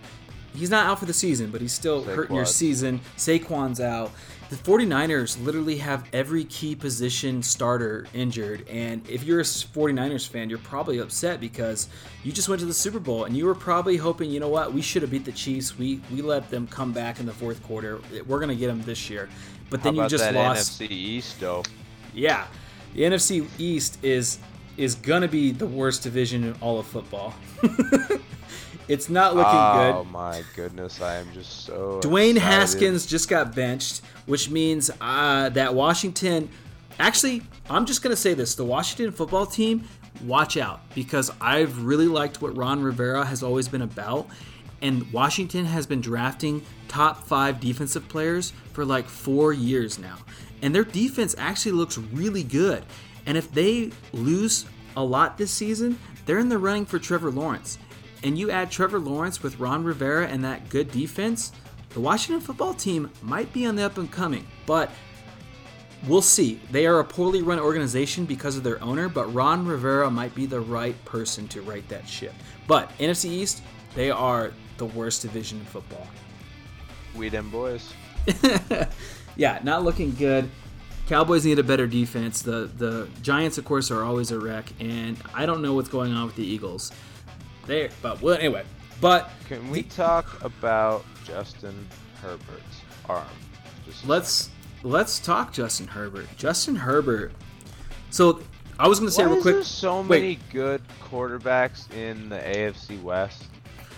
He's 0.55 0.69
not 0.69 0.87
out 0.87 0.99
for 0.99 1.05
the 1.05 1.13
season, 1.13 1.51
but 1.51 1.61
he's 1.61 1.73
still 1.73 2.03
Saquon. 2.03 2.15
hurting 2.15 2.35
your 2.35 2.45
season. 2.45 3.01
Saquon's 3.17 3.79
out 3.79 4.11
the 4.49 4.55
49ers 4.55 5.43
literally 5.43 5.77
have 5.77 6.07
every 6.13 6.43
key 6.45 6.75
position 6.75 7.41
starter 7.41 8.05
injured. 8.13 8.67
And 8.69 9.07
if 9.09 9.23
you're 9.23 9.39
a 9.39 9.43
49ers 9.43 10.27
fan, 10.27 10.49
you're 10.49 10.59
probably 10.59 10.99
upset 10.99 11.39
because 11.39 11.89
you 12.23 12.31
just 12.31 12.47
went 12.47 12.59
to 12.59 12.65
the 12.65 12.73
Super 12.73 12.99
Bowl 12.99 13.25
and 13.25 13.35
you 13.35 13.45
were 13.45 13.55
probably 13.55 13.97
hoping, 13.97 14.29
you 14.29 14.39
know 14.39 14.49
what, 14.49 14.71
we 14.71 14.81
should 14.81 15.01
have 15.01 15.09
beat 15.09 15.25
the 15.25 15.31
Chiefs. 15.31 15.77
We 15.77 15.99
we 16.11 16.21
let 16.21 16.49
them 16.49 16.67
come 16.67 16.93
back 16.93 17.19
in 17.19 17.25
the 17.25 17.33
fourth 17.33 17.63
quarter. 17.63 17.99
We're 18.27 18.39
going 18.39 18.49
to 18.49 18.55
get 18.55 18.67
them 18.67 18.83
this 18.83 19.09
year. 19.09 19.29
But 19.69 19.81
then 19.81 19.95
you 19.95 20.07
just 20.07 20.31
lost 20.31 20.79
NFC 20.79 20.91
East 20.91 21.39
though. 21.39 21.63
Yeah. 22.13 22.45
The 22.93 23.01
NFC 23.01 23.47
East 23.57 23.97
is 24.03 24.37
is 24.77 24.93
going 24.93 25.21
to 25.21 25.27
be 25.27 25.51
the 25.51 25.65
worst 25.65 26.03
division 26.03 26.43
in 26.43 26.53
all 26.61 26.79
of 26.79 26.85
football. 26.85 27.33
It's 28.87 29.09
not 29.09 29.35
looking 29.35 29.51
oh, 29.51 29.73
good. 29.73 29.99
Oh 29.99 30.03
my 30.05 30.43
goodness, 30.55 31.01
I 31.01 31.15
am 31.15 31.31
just 31.33 31.65
so. 31.65 31.99
Dwayne 32.03 32.35
excited. 32.35 32.41
Haskins 32.41 33.05
just 33.05 33.29
got 33.29 33.55
benched, 33.55 34.01
which 34.25 34.49
means 34.49 34.91
uh, 35.01 35.49
that 35.49 35.73
Washington. 35.73 36.49
Actually, 36.99 37.41
I'm 37.69 37.85
just 37.85 38.03
gonna 38.03 38.15
say 38.15 38.33
this: 38.35 38.55
the 38.55 38.63
Washington 38.63 39.11
football 39.11 39.47
team, 39.47 39.87
watch 40.23 40.55
out 40.55 40.81
because 40.93 41.31
I've 41.41 41.83
really 41.83 42.07
liked 42.07 42.41
what 42.41 42.55
Ron 42.55 42.83
Rivera 42.83 43.25
has 43.25 43.41
always 43.41 43.67
been 43.67 43.81
about, 43.81 44.27
and 44.81 45.11
Washington 45.11 45.65
has 45.65 45.87
been 45.87 46.01
drafting 46.01 46.63
top 46.87 47.25
five 47.25 47.59
defensive 47.59 48.07
players 48.07 48.53
for 48.73 48.85
like 48.85 49.07
four 49.07 49.51
years 49.51 49.97
now, 49.97 50.17
and 50.61 50.75
their 50.75 50.83
defense 50.83 51.33
actually 51.39 51.71
looks 51.71 51.97
really 51.97 52.43
good. 52.43 52.83
And 53.25 53.35
if 53.35 53.51
they 53.51 53.91
lose 54.13 54.67
a 54.95 55.03
lot 55.03 55.39
this 55.39 55.49
season, 55.49 55.97
they're 56.27 56.37
in 56.37 56.49
the 56.49 56.59
running 56.59 56.85
for 56.85 56.99
Trevor 56.99 57.31
Lawrence 57.31 57.79
and 58.23 58.37
you 58.37 58.51
add 58.51 58.71
Trevor 58.71 58.99
Lawrence 58.99 59.43
with 59.43 59.59
Ron 59.59 59.83
Rivera 59.83 60.27
and 60.27 60.43
that 60.43 60.69
good 60.69 60.91
defense, 60.91 61.51
the 61.89 61.99
Washington 61.99 62.41
football 62.41 62.73
team 62.73 63.09
might 63.21 63.51
be 63.53 63.65
on 63.65 63.75
the 63.75 63.83
up 63.83 63.97
and 63.97 64.11
coming, 64.11 64.45
but 64.65 64.91
we'll 66.07 66.21
see. 66.21 66.59
They 66.71 66.85
are 66.85 66.99
a 66.99 67.03
poorly 67.03 67.41
run 67.41 67.59
organization 67.59 68.25
because 68.25 68.57
of 68.57 68.63
their 68.63 68.81
owner, 68.83 69.07
but 69.09 69.33
Ron 69.33 69.65
Rivera 69.65 70.09
might 70.09 70.35
be 70.35 70.45
the 70.45 70.59
right 70.59 70.95
person 71.05 71.47
to 71.49 71.61
right 71.61 71.87
that 71.89 72.07
ship. 72.07 72.33
But 72.67 72.89
NFC 72.99 73.25
East, 73.25 73.61
they 73.95 74.11
are 74.11 74.51
the 74.77 74.85
worst 74.85 75.21
division 75.21 75.59
in 75.59 75.65
football. 75.65 76.07
We 77.15 77.29
them 77.29 77.49
boys. 77.49 77.93
yeah, 79.35 79.59
not 79.63 79.83
looking 79.83 80.13
good. 80.15 80.49
Cowboys 81.07 81.45
need 81.45 81.59
a 81.59 81.63
better 81.63 81.87
defense. 81.87 82.41
The 82.41 82.69
the 82.77 83.07
Giants, 83.21 83.57
of 83.57 83.65
course, 83.65 83.91
are 83.91 84.03
always 84.03 84.31
a 84.31 84.39
wreck, 84.39 84.65
and 84.79 85.17
I 85.33 85.45
don't 85.45 85.61
know 85.61 85.73
what's 85.73 85.89
going 85.89 86.13
on 86.13 86.25
with 86.25 86.35
the 86.35 86.45
Eagles. 86.45 86.91
There, 87.65 87.89
but 88.01 88.21
well, 88.21 88.35
anyway. 88.37 88.63
But 89.01 89.29
can 89.47 89.69
we 89.69 89.83
talk 89.83 90.43
about 90.43 91.05
Justin 91.25 91.87
Herbert's 92.21 92.81
arm? 93.09 93.25
let's 94.05 94.49
let's 94.83 95.19
talk 95.19 95.53
Justin 95.53 95.87
Herbert. 95.87 96.27
Justin 96.37 96.75
Herbert. 96.75 97.33
So 98.09 98.41
I 98.79 98.87
was 98.87 98.99
going 98.99 99.09
to 99.09 99.15
say 99.15 99.25
Why 99.25 99.33
real 99.33 99.41
quick. 99.41 99.63
so 99.63 100.01
wait. 100.01 100.09
many 100.09 100.39
good 100.51 100.81
quarterbacks 101.03 101.91
in 101.93 102.29
the 102.29 102.37
AFC 102.37 103.01
West. 103.01 103.45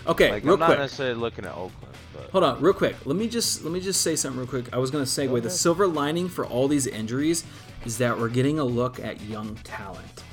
Okay, 0.06 0.30
like, 0.30 0.44
real 0.44 0.54
I'm 0.54 0.60
not 0.60 0.66
quick. 0.66 0.78
necessarily 0.78 1.16
looking 1.16 1.44
at 1.44 1.52
Oakland, 1.52 1.94
but 2.14 2.30
Hold 2.30 2.44
on, 2.44 2.60
real 2.60 2.72
quick. 2.72 2.96
Let 3.04 3.16
me 3.16 3.28
just 3.28 3.62
let 3.64 3.72
me 3.72 3.80
just 3.80 4.00
say 4.00 4.16
something 4.16 4.38
real 4.40 4.48
quick. 4.48 4.72
I 4.72 4.78
was 4.78 4.90
going 4.90 5.04
to 5.04 5.10
segue. 5.10 5.42
The 5.42 5.50
silver 5.50 5.86
lining 5.86 6.28
for 6.28 6.46
all 6.46 6.68
these 6.68 6.86
injuries 6.86 7.44
is 7.84 7.98
that 7.98 8.18
we're 8.18 8.28
getting 8.28 8.58
a 8.58 8.64
look 8.64 8.98
at 9.00 9.20
young 9.22 9.56
talent. 9.64 10.24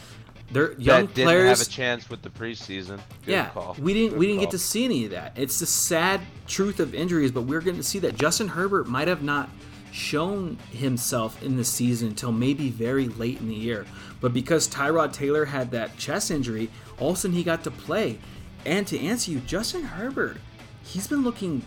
They're 0.56 0.72
young 0.80 1.08
that 1.08 1.16
didn't 1.16 1.28
players. 1.28 1.60
have 1.60 1.68
a 1.68 1.70
chance 1.70 2.10
with 2.10 2.22
the 2.22 2.30
preseason. 2.30 3.02
Good 3.26 3.32
yeah, 3.34 3.50
call. 3.50 3.76
we 3.78 3.94
didn't 3.94 4.12
Good 4.12 4.20
we 4.20 4.28
didn't 4.28 4.38
call. 4.38 4.46
get 4.46 4.52
to 4.52 4.58
see 4.58 4.86
any 4.86 5.04
of 5.04 5.12
that. 5.12 5.34
It's 5.36 5.60
the 5.60 5.66
sad 5.66 6.22
truth 6.48 6.80
of 6.80 6.96
injuries, 6.96 7.30
but 7.32 7.42
we're 7.42 7.60
going 7.60 7.76
to 7.76 7.84
see 7.84 8.00
that 8.00 8.16
Justin 8.16 8.48
Herbert 8.48 8.88
might 8.88 9.10
have 9.10 9.22
not 9.22 9.50
shown 9.92 10.58
himself 10.72 11.44
in 11.44 11.58
the 11.58 11.66
season 11.66 12.08
until 12.08 12.32
maybe 12.32 12.70
very 12.70 13.10
late 13.10 13.42
in 13.42 13.50
the 13.50 13.54
year. 13.54 13.86
But 14.22 14.34
because 14.34 14.66
Tyrod 14.70 15.12
Taylor 15.12 15.44
had 15.44 15.72
that 15.72 15.98
chest 15.98 16.32
injury, 16.32 16.70
all 17.00 17.10
of 17.10 17.18
a 17.18 17.20
sudden 17.20 17.36
he 17.36 17.44
got 17.44 17.66
to 17.66 17.72
play. 17.72 18.18
And 18.66 18.88
to 18.88 18.98
answer 18.98 19.32
you, 19.32 19.42
Justin 19.42 19.84
Herbert, 19.84 20.38
he's 20.84 21.06
been 21.06 21.26
looking 21.26 21.64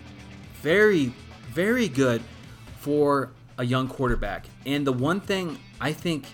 very, 0.63 1.13
very 1.51 1.89
good 1.89 2.23
for 2.81 3.33
a 3.59 3.67
young 3.67 3.87
quarterback. 3.87 4.47
And 4.65 4.87
the 4.87 4.95
one 4.95 5.21
thing 5.21 5.59
I 5.79 5.93
think 5.93 6.25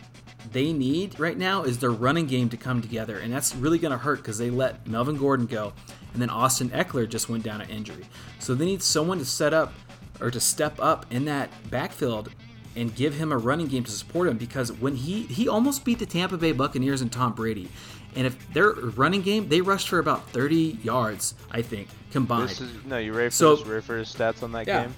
they 0.53 0.73
need 0.73 1.19
right 1.19 1.37
now 1.37 1.63
is 1.63 1.79
their 1.79 1.91
running 1.91 2.27
game 2.27 2.49
to 2.51 2.57
come 2.57 2.81
together. 2.83 3.19
And 3.19 3.33
that's 3.33 3.55
really 3.55 3.79
going 3.79 3.93
to 3.93 3.99
hurt 3.99 4.19
because 4.19 4.39
they 4.39 4.51
let 4.51 4.87
Melvin 4.87 5.17
Gordon 5.17 5.47
go. 5.47 5.73
And 6.13 6.23
then 6.23 6.31
Austin 6.31 6.71
Ekeler 6.71 7.09
just 7.09 7.29
went 7.29 7.43
down 7.43 7.61
an 7.61 7.71
injury. 7.71 8.05
So 8.39 8.55
they 8.55 8.65
need 8.67 8.83
someone 8.83 9.19
to 9.19 9.25
set 9.25 9.53
up 9.53 9.73
or 10.21 10.31
to 10.31 10.41
step 10.41 10.79
up 10.81 11.07
in 11.11 11.25
that 11.25 11.51
backfield 11.71 12.31
and 12.77 12.95
give 12.95 13.15
him 13.15 13.33
a 13.33 13.37
running 13.39 13.67
game 13.69 13.85
to 13.85 13.91
support 13.91 14.29
him 14.29 14.37
because 14.37 14.73
when 14.73 14.97
he 14.97 15.23
he 15.25 15.49
almost 15.49 15.85
beat 15.85 15.99
the 16.01 16.07
Tampa 16.07 16.37
Bay 16.37 16.53
Buccaneers 16.53 17.01
and 17.03 17.11
Tom 17.13 17.33
Brady. 17.33 17.69
And 18.17 18.27
if 18.29 18.53
their 18.53 18.71
running 18.73 19.23
game, 19.23 19.49
they 19.49 19.61
rushed 19.61 19.89
for 19.89 19.99
about 19.99 20.29
30 20.31 20.79
yards, 20.85 21.35
I 21.51 21.63
think, 21.63 21.89
combined. 22.13 22.49
This 22.51 22.61
is 22.61 22.71
no. 22.85 22.99
You 22.99 23.13
ready 23.13 23.31
for 23.31 23.35
So- 23.35 23.57
this? 23.57 23.67
Ready 23.67 23.83
for 23.83 23.97
his 23.99 24.09
stats 24.09 24.43
on 24.45 24.53
that 24.53 24.69
Yeah. 24.69 24.83
game? 24.85 24.95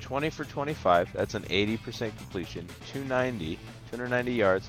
20 0.00 0.28
for 0.30 0.44
25. 0.44 1.08
That's 1.14 1.34
an 1.34 1.44
80% 1.50 2.14
completion. 2.18 2.66
290, 2.92 3.58
290 3.90 4.32
yards, 4.32 4.68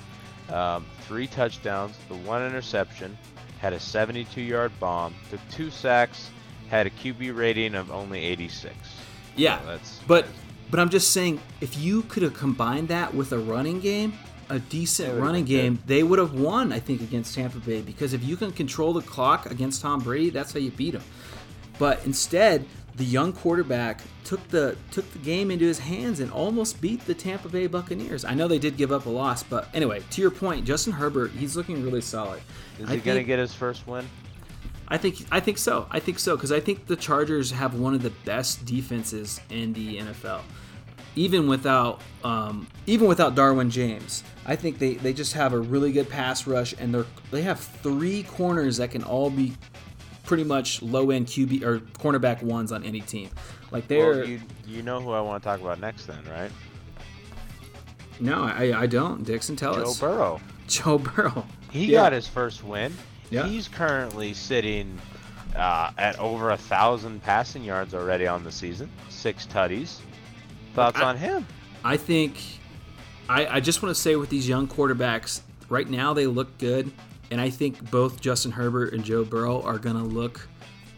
um, 0.52 0.86
three 1.02 1.28
touchdowns, 1.28 1.96
the 2.08 2.16
one 2.16 2.46
interception, 2.46 3.18
had 3.60 3.74
a 3.74 3.78
72-yard 3.78 4.72
bomb, 4.80 5.14
took 5.30 5.40
two 5.50 5.70
sacks, 5.70 6.30
had 6.70 6.88
a 6.88 6.90
QB 6.90 7.36
rating 7.36 7.76
of 7.76 7.92
only 7.92 8.20
86. 8.20 8.74
Yeah, 9.36 9.60
So 9.60 9.66
that's 9.66 10.00
but 10.08 10.28
but 10.72 10.80
I'm 10.80 10.90
just 10.90 11.12
saying, 11.14 11.40
if 11.62 11.78
you 11.78 12.04
could 12.04 12.24
have 12.24 12.34
combined 12.36 12.90
that 12.90 13.14
with 13.14 13.32
a 13.32 13.40
running 13.40 13.80
game, 13.80 14.14
a 14.50 14.60
decent 14.60 15.20
running 15.20 15.46
been 15.46 15.56
good. 15.56 15.62
game, 15.62 15.80
they 15.86 16.04
would 16.04 16.20
have 16.20 16.34
won. 16.34 16.72
I 16.72 16.80
think 16.80 17.02
against 17.02 17.36
Tampa 17.36 17.60
Bay 17.60 17.82
because 17.82 18.14
if 18.14 18.24
you 18.24 18.36
can 18.36 18.52
control 18.52 18.94
the 18.94 19.02
clock 19.02 19.50
against 19.50 19.82
Tom 19.82 20.02
Brady, 20.02 20.30
that's 20.30 20.54
how 20.54 20.60
you 20.60 20.72
beat 20.72 20.94
him. 20.96 21.04
But 21.78 22.06
instead, 22.06 22.66
the 23.00 23.06
young 23.06 23.32
quarterback 23.32 24.02
took 24.26 24.46
the 24.50 24.76
took 24.92 25.10
the 25.14 25.20
game 25.20 25.50
into 25.52 25.66
his 25.66 25.80
hands 25.80 26.20
and 26.20 26.30
almost 26.32 26.82
beat 26.82 27.04
the 27.06 27.14
Tampa 27.14 27.48
Bay 27.48 27.66
Buccaneers. 27.66 28.26
I 28.26 28.34
know 28.34 28.46
they 28.46 28.60
did 28.60 28.76
give 28.76 28.92
up 28.92 29.06
a 29.06 29.10
loss, 29.10 29.42
but 29.42 29.70
anyway, 29.74 30.04
to 30.12 30.22
your 30.22 30.30
point, 30.30 30.66
Justin 30.66 30.92
Herbert, 30.92 31.32
he's 31.32 31.56
looking 31.56 31.82
really 31.82 32.02
solid. 32.02 32.42
is 32.78 32.90
I 32.90 32.96
he 32.96 33.00
gonna 33.00 33.24
get 33.24 33.40
his 33.40 33.54
first 33.54 33.88
win? 33.88 34.06
I 34.90 34.98
think 34.98 35.26
I 35.32 35.40
think 35.40 35.58
so. 35.58 35.88
I 35.90 36.02
think 36.02 36.20
so 36.20 36.36
because 36.36 36.52
I 36.52 36.60
think 36.60 36.88
the 36.88 36.98
Chargers 36.98 37.52
have 37.52 37.74
one 37.74 37.94
of 37.94 38.04
the 38.04 38.10
best 38.26 38.66
defenses 38.66 39.40
in 39.50 39.72
the 39.72 40.00
NFL, 40.00 40.42
even 41.16 41.48
without 41.48 42.02
um, 42.26 42.68
even 42.86 43.08
without 43.08 43.34
Derwin 43.34 43.70
James. 43.70 44.26
I 44.46 44.58
think 44.58 44.78
they, 44.78 44.96
they 44.96 45.14
just 45.14 45.34
have 45.34 45.54
a 45.54 45.60
really 45.60 45.94
good 45.94 46.10
pass 46.10 46.46
rush 46.46 46.76
and 46.78 46.94
they're 46.94 47.06
they 47.32 47.44
have 47.44 47.62
three 47.62 48.24
corners 48.24 48.76
that 48.76 48.92
can 48.92 49.04
all 49.04 49.30
be 49.30 49.54
pretty 50.30 50.44
much 50.44 50.80
low 50.84 51.10
end 51.10 51.26
QB 51.26 51.64
or 51.64 51.80
cornerback 51.80 52.44
ones 52.44 52.72
on 52.72 52.84
any 52.84 53.02
team. 53.02 53.32
Like 53.72 53.88
they're 53.88 54.12
Well, 54.20 54.28
you 54.30 54.40
you 54.68 54.84
know 54.84 55.02
who 55.02 55.10
I 55.12 55.20
want 55.22 55.42
to 55.42 55.50
talk 55.50 55.60
about 55.60 55.80
next, 55.80 56.06
then, 56.06 56.24
right? 56.30 56.52
no, 58.20 58.44
I, 58.44 58.82
I 58.82 58.86
don't. 58.86 59.24
Dixon, 59.24 59.56
tell 59.56 59.74
Joe 59.74 59.82
us. 59.84 60.00
Burrow. 60.00 60.40
Joe 60.68 61.00
Burrow. 61.00 61.46
He 61.72 61.86
Yeah. 61.86 62.02
got 62.04 62.14
his 62.14 62.28
first 62.28 62.64
win. 62.64 62.94
Yeah. 63.32 63.48
He's 63.48 63.68
currently 63.68 64.36
sitting 64.36 65.00
uh, 65.56 65.92
at 65.98 66.20
over 66.20 66.52
a 66.52 66.58
thousand 66.58 67.24
passing 67.24 67.64
yards 67.64 67.96
already 67.96 68.28
on 68.28 68.44
the 68.44 68.52
season. 68.52 68.92
Six 69.10 69.48
tutties. 69.48 69.98
Thoughts 70.76 71.00
I- 71.00 71.04
on 71.06 71.18
him? 71.18 71.46
I 71.84 71.98
think 71.98 72.38
I, 73.28 73.48
I 73.48 73.60
just 73.62 73.82
want 73.82 73.96
to 73.96 74.00
say 74.00 74.16
with 74.16 74.30
these 74.30 74.48
young 74.48 74.68
quarterbacks, 74.68 75.42
right 75.70 75.90
now 75.90 76.14
they 76.14 76.28
look 76.28 76.56
good, 76.60 76.92
and 77.32 77.40
I 77.40 77.50
think 77.50 77.90
both 77.92 78.22
Justin 78.22 78.52
Herbert 78.52 78.94
and 78.94 79.04
Joe 79.04 79.24
Burrow 79.24 79.62
are 79.62 79.78
gonna 79.78 80.04
look 80.04 80.48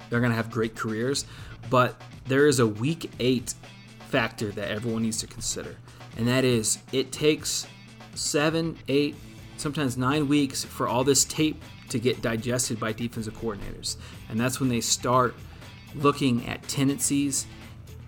they're 0.10 0.20
gonna 0.20 0.36
have 0.36 0.52
great 0.52 0.76
careers. 0.76 1.26
But 1.70 2.00
there 2.28 2.48
is 2.48 2.60
a 2.60 2.68
week 2.68 3.10
eight 3.20 3.56
factor 4.10 4.52
that 4.52 4.70
everyone 4.70 5.04
needs 5.04 5.20
to 5.20 5.28
consider. 5.28 5.76
And 6.18 6.28
that 6.28 6.44
is 6.44 6.80
it 6.92 7.12
takes 7.12 7.66
seven, 8.14 8.78
eight, 8.88 9.16
sometimes 9.58 9.98
nine 9.98 10.28
weeks 10.28 10.64
for 10.64 10.88
all 10.88 11.04
this 11.04 11.24
tape 11.26 11.62
to 11.90 12.00
get 12.00 12.22
digested 12.22 12.80
by 12.80 12.92
defensive 12.92 13.34
coordinators. 13.36 13.98
And 14.30 14.40
that's 14.40 14.60
when 14.60 14.70
they 14.70 14.82
start 14.82 15.34
looking 15.96 16.48
at 16.48 16.62
tendencies 16.68 17.48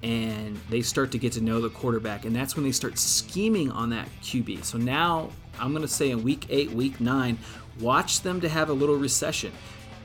and 0.01 0.59
they 0.69 0.81
start 0.81 1.11
to 1.13 1.17
get 1.17 1.31
to 1.33 1.41
know 1.41 1.61
the 1.61 1.69
quarterback. 1.69 2.25
And 2.25 2.35
that's 2.35 2.55
when 2.55 2.65
they 2.65 2.71
start 2.73 2.97
scheming 2.97 3.71
on 3.71 3.89
that 3.91 4.09
QB. 4.21 4.65
So 4.65 4.77
now 4.77 5.29
I'm 5.59 5.71
going 5.71 5.81
to 5.83 5.87
say 5.87 6.11
in 6.11 6.23
week 6.23 6.45
eight, 6.49 6.71
week 6.71 6.99
nine, 6.99 7.37
watch 7.79 8.21
them 8.21 8.41
to 8.41 8.49
have 8.49 8.69
a 8.69 8.73
little 8.73 8.95
recession 8.97 9.51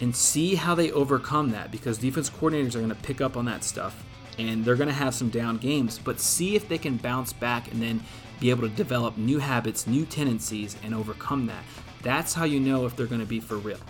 and 0.00 0.14
see 0.14 0.54
how 0.54 0.74
they 0.74 0.90
overcome 0.92 1.50
that 1.50 1.70
because 1.70 1.98
defense 1.98 2.30
coordinators 2.30 2.74
are 2.74 2.78
going 2.78 2.88
to 2.88 2.94
pick 2.96 3.20
up 3.20 3.36
on 3.36 3.44
that 3.46 3.64
stuff 3.64 4.04
and 4.38 4.64
they're 4.64 4.76
going 4.76 4.88
to 4.88 4.94
have 4.94 5.14
some 5.14 5.30
down 5.30 5.58
games, 5.58 5.98
but 5.98 6.20
see 6.20 6.54
if 6.54 6.68
they 6.68 6.78
can 6.78 6.96
bounce 6.96 7.32
back 7.32 7.70
and 7.72 7.82
then 7.82 8.00
be 8.40 8.50
able 8.50 8.62
to 8.62 8.74
develop 8.74 9.16
new 9.16 9.38
habits, 9.38 9.86
new 9.86 10.06
tendencies, 10.06 10.76
and 10.84 10.94
overcome 10.94 11.46
that. 11.46 11.64
That's 12.02 12.34
how 12.34 12.44
you 12.44 12.60
know 12.60 12.86
if 12.86 12.94
they're 12.96 13.06
going 13.06 13.20
to 13.20 13.26
be 13.26 13.40
for 13.40 13.56
real. 13.56 13.80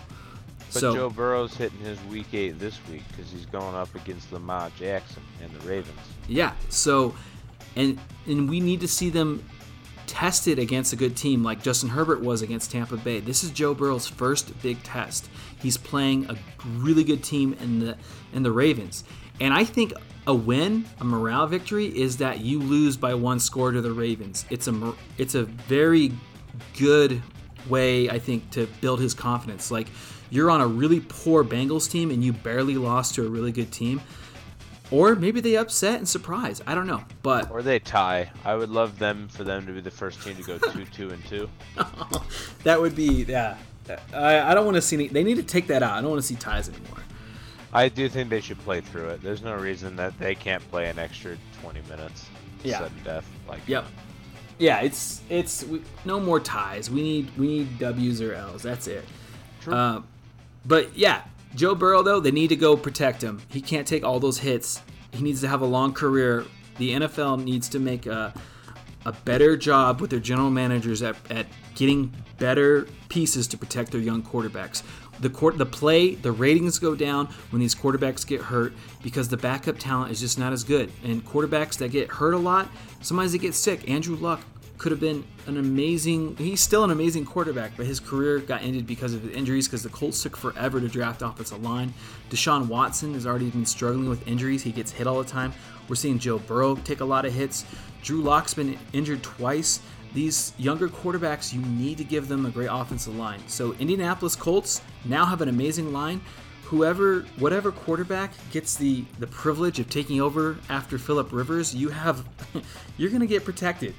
But 0.73 0.81
so, 0.81 0.95
Joe 0.95 1.11
Burrow's 1.11 1.55
hitting 1.55 1.79
his 1.81 2.03
week 2.05 2.33
eight 2.33 2.59
this 2.59 2.79
week 2.89 3.03
because 3.09 3.31
he's 3.31 3.47
going 3.47 3.75
up 3.75 3.95
against 3.95 4.33
Lamar 4.33 4.71
Jackson 4.79 5.23
and 5.43 5.51
the 5.53 5.67
Ravens. 5.67 5.99
Yeah. 6.27 6.53
So, 6.69 7.15
and 7.77 7.99
and 8.27 8.49
we 8.49 8.61
need 8.61 8.81
to 8.81 8.89
see 8.89 9.09
them 9.09 9.43
tested 10.09 10.59
against 10.59 10.93
a 10.93 10.97
good 10.97 11.17
team 11.17 11.45
like 11.45 11.63
Justin 11.63 11.91
Herbert 11.91 12.21
was 12.21 12.43
against 12.43 12.73
Tampa 12.73 12.97
Bay. 12.97 13.21
This 13.21 13.45
is 13.45 13.51
Joe 13.51 13.75
Burrow's 13.75 14.09
first 14.09 14.61
big 14.63 14.83
test. 14.83 15.29
He's 15.61 15.77
playing 15.77 16.29
a 16.29 16.37
really 16.79 17.05
good 17.05 17.23
team 17.23 17.55
in 17.61 17.79
the 17.79 17.97
in 18.33 18.43
the 18.43 18.51
Ravens, 18.51 19.05
and 19.41 19.55
I 19.55 19.65
think 19.65 19.93
a 20.27 20.35
win, 20.35 20.85
a 21.01 21.05
morale 21.05 21.47
victory, 21.47 21.87
is 21.87 22.17
that 22.17 22.41
you 22.41 22.59
lose 22.59 22.97
by 22.97 23.15
one 23.15 23.39
score 23.39 23.71
to 23.71 23.81
the 23.81 23.93
Ravens. 23.93 24.45
It's 24.51 24.67
a 24.67 24.95
it's 25.19 25.35
a 25.37 25.45
very 25.45 26.13
good 26.77 27.23
way 27.69 28.09
I 28.09 28.19
think 28.19 28.51
to 28.51 28.67
build 28.81 29.01
his 29.01 29.15
confidence. 29.15 29.71
Like 29.71 29.89
you're 30.31 30.51
on 30.51 30.61
a 30.61 30.67
really 30.67 31.01
poor 31.01 31.45
Bengals 31.45 31.91
team 31.91 32.11
and 32.11 32.23
you 32.25 32.33
barely 32.33 32.77
lost 32.77 33.15
to 33.15 33.27
a 33.27 33.29
really 33.29 33.53
good 33.53 33.71
team. 33.71 34.01
Or 34.91 35.15
maybe 35.15 35.41
they 35.41 35.57
upset 35.57 35.97
and 35.99 36.09
surprise. 36.09 36.63
I 36.67 36.75
don't 36.75 36.87
know. 36.87 37.05
But 37.23 37.51
Or 37.51 37.63
they 37.63 37.79
tie. 37.79 38.31
I 38.45 38.55
would 38.55 38.71
love 38.71 38.99
them 38.99 39.29
for 39.29 39.45
them 39.45 39.67
to 39.67 39.73
be 39.73 39.81
the 39.81 39.91
first 39.91 40.23
team 40.23 40.37
to 40.37 40.43
go 40.43 40.59
two, 40.59 40.85
two, 40.93 41.11
and 41.11 41.25
two. 41.27 41.49
that 42.65 42.81
would 42.81 42.97
be 42.97 43.25
yeah. 43.25 43.57
I, 44.13 44.41
I 44.41 44.55
don't 44.55 44.65
want 44.65 44.77
to 44.77 44.83
see 44.83 44.97
any. 44.97 45.09
They 45.09 45.25
need 45.25 45.37
to 45.37 45.43
take 45.43 45.67
that 45.69 45.83
out. 45.83 45.93
I 45.93 46.01
don't 46.01 46.11
want 46.11 46.23
to 46.23 46.27
see 46.27 46.37
ties 46.37 46.69
anymore. 46.69 47.03
I 47.73 47.89
do 47.89 48.09
think 48.09 48.31
they 48.31 48.41
should 48.41 48.59
play 48.61 48.81
through 48.81 49.09
it. 49.09 49.23
There's 49.23 49.43
no 49.43 49.55
reason 49.55 49.97
that 49.97 50.19
they 50.19 50.35
can't 50.35 50.67
play 50.71 50.89
an 50.89 50.99
extra 50.99 51.37
20 51.61 51.83
minutes. 51.89 52.27
Yeah. 52.65 52.79
Sudden 52.79 52.99
death. 53.05 53.27
Like 53.47 53.61
Yep. 53.67 53.87
Yeah, 54.59 54.81
it's 54.81 55.23
it's 55.29 55.63
we, 55.65 55.83
no 56.05 56.19
more 56.19 56.41
ties. 56.41 56.91
We 56.91 57.03
need 57.03 57.39
we 57.39 57.47
need 57.47 57.79
W's 57.79 58.21
or 58.21 58.35
L's. 58.35 58.63
That's 58.63 58.89
it. 58.89 59.05
True. 59.61 59.75
Uh, 59.75 60.03
but 60.67 60.97
yeah, 60.97 61.23
Joe 61.55 61.75
Burrow 61.75 62.03
though 62.03 62.21
they 62.21 62.31
need 62.31 62.49
to 62.49 62.57
go 62.57 62.77
protect 62.77 63.23
him. 63.23 63.41
He 63.49 63.61
can't 63.61 63.87
take 63.87 64.05
all 64.05 64.21
those 64.21 64.39
hits 64.39 64.81
He 65.13 65.23
needs 65.23 65.41
to 65.41 65.49
have 65.49 65.61
a 65.61 65.67
long 65.67 65.93
career. 65.93 66.45
The 66.77 66.93
NFL 66.93 67.43
needs 67.43 67.69
to 67.71 67.79
make 67.79 68.07
a, 68.07 68.33
a 69.05 69.13
better 69.13 69.57
job 69.57 70.01
with 70.01 70.11
their 70.11 70.21
general 70.21 70.51
managers 70.51 71.03
at, 71.03 71.17
at 71.31 71.47
getting 71.75 72.13
better 72.39 72.87
pieces 73.09 73.49
to 73.49 73.59
protect 73.59 73.91
their 73.91 74.01
young 74.01 74.23
quarterbacks. 74.23 74.83
The 75.21 75.31
court, 75.31 75.59
the 75.59 75.67
play, 75.67 76.15
the 76.15 76.31
ratings 76.31 76.79
go 76.79 76.95
down 76.95 77.27
when 77.51 77.61
these 77.61 77.75
quarterbacks 77.75 78.25
get 78.25 78.41
hurt 78.41 78.73
because 79.03 79.29
the 79.29 79.37
backup 79.37 79.79
talent 79.79 80.13
is 80.13 80.21
just 80.21 80.39
not 80.39 80.53
as 80.53 80.63
good. 80.63 80.93
And 81.03 81.25
quarterbacks 81.25 81.77
that 81.79 81.91
get 81.91 82.09
hurt 82.09 82.35
a 82.35 82.39
lot, 82.39 82.69
sometimes 83.01 83.33
they 83.33 83.39
get 83.39 83.55
sick. 83.55 83.91
Andrew 83.91 84.15
Luck 84.15 84.41
could 84.79 84.93
have 84.93 85.01
been 85.01 85.25
an 85.47 85.59
amazing. 85.59 86.37
He's 86.37 86.61
still 86.61 86.85
an 86.85 86.91
amazing 86.91 87.25
quarterback, 87.25 87.73
but 87.77 87.87
his 87.87 88.01
career 88.01 88.39
got 88.39 88.63
ended 88.63 88.87
because 88.87 89.13
of 89.13 89.31
injuries. 89.35 89.67
Because 89.67 89.83
the 89.83 89.89
Colts 89.89 90.23
took 90.23 90.37
forever 90.37 90.81
to 90.81 90.89
draft 90.89 91.23
offensive 91.23 91.63
line. 91.63 91.93
Deshaun 92.31 92.69
Watson 92.69 93.15
has 93.15 93.27
already 93.27 93.51
been 93.51 93.67
struggling 93.67 94.09
with 94.09 94.27
injuries. 94.27 94.63
He 94.63 94.73
gets 94.73 94.93
hit 94.93 95.07
all 95.07 95.23
the 95.23 95.29
time. 95.29 95.53
We're 95.89 95.97
seeing 95.97 96.19
Joe 96.19 96.39
Burrow 96.39 96.77
take 96.77 97.01
a 97.01 97.05
lot 97.05 97.25
of 97.25 97.33
hits. 97.33 97.65
Drew 98.03 98.23
Lock's 98.23 98.55
been 98.55 98.79
injured 98.93 99.23
twice 99.23 99.81
these 100.15 100.53
younger 100.59 100.89
quarterbacks, 100.89 101.53
you 101.53 101.61
need 101.61 101.99
to 101.99 102.05
give 102.05 102.29
them 102.29 102.47
a 102.47 102.51
great 102.51 102.69
offensive 102.71 103.15
line. 103.17 103.41
So 103.47 103.75
Indianapolis 103.75 104.35
Colts 104.35 104.81
now 105.05 105.25
have 105.27 105.41
an 105.41 105.49
amazing 105.49 105.93
line. 105.93 106.21
Whoever, 106.65 107.21
whatever 107.39 107.73
quarterback 107.73 108.33
gets 108.51 108.75
the 108.75 109.05
the 109.19 109.27
privilege 109.27 109.79
of 109.79 109.89
taking 109.89 110.21
over 110.21 110.59
after 110.69 110.99
Philip 110.99 111.33
Rivers, 111.33 111.75
you 111.75 111.89
have, 111.89 112.27
you're 112.99 113.11
to 113.11 113.27
get 113.27 113.45
protected. 113.45 113.95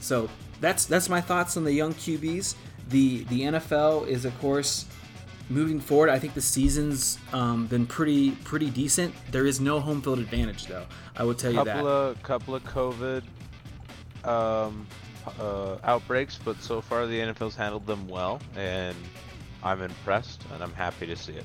So 0.00 0.28
that's 0.60 0.84
that's 0.86 1.08
my 1.08 1.20
thoughts 1.20 1.56
on 1.56 1.64
the 1.64 1.72
young 1.72 1.94
QBs. 1.94 2.54
The 2.88 3.24
the 3.24 3.42
NFL 3.42 4.06
is 4.08 4.24
of 4.24 4.38
course 4.40 4.86
moving 5.48 5.80
forward. 5.80 6.10
I 6.10 6.18
think 6.18 6.34
the 6.34 6.40
season's 6.40 7.18
um, 7.32 7.66
been 7.66 7.86
pretty 7.86 8.32
pretty 8.44 8.70
decent. 8.70 9.14
There 9.30 9.46
is 9.46 9.60
no 9.60 9.80
home 9.80 10.00
field 10.00 10.18
advantage 10.18 10.66
though. 10.66 10.86
I 11.16 11.24
will 11.24 11.34
tell 11.34 11.50
you 11.50 11.58
couple 11.58 11.84
that. 11.84 11.90
Of, 11.90 12.22
couple 12.22 12.54
of 12.54 12.64
COVID 12.64 13.22
um, 14.24 14.86
uh, 15.38 15.76
outbreaks, 15.84 16.38
but 16.42 16.60
so 16.62 16.80
far 16.80 17.06
the 17.06 17.18
NFL's 17.18 17.56
handled 17.56 17.86
them 17.86 18.08
well, 18.08 18.40
and 18.56 18.96
I'm 19.62 19.82
impressed, 19.82 20.44
and 20.54 20.62
I'm 20.62 20.72
happy 20.72 21.06
to 21.06 21.16
see 21.16 21.32
it. 21.32 21.44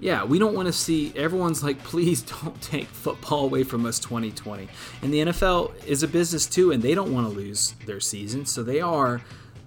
Yeah, 0.00 0.24
we 0.24 0.38
don't 0.38 0.54
want 0.54 0.66
to 0.66 0.72
see 0.72 1.12
everyone's 1.14 1.62
like, 1.62 1.82
please 1.84 2.22
don't 2.42 2.60
take 2.62 2.88
football 2.88 3.44
away 3.44 3.64
from 3.64 3.84
us 3.86 3.98
2020. 3.98 4.68
And 5.02 5.12
the 5.12 5.18
NFL 5.18 5.84
is 5.84 6.02
a 6.02 6.08
business 6.08 6.46
too, 6.46 6.72
and 6.72 6.82
they 6.82 6.94
don't 6.94 7.12
want 7.12 7.28
to 7.28 7.32
lose 7.32 7.74
their 7.86 8.00
season, 8.00 8.46
so 8.46 8.62
they 8.62 8.80
are 8.80 9.20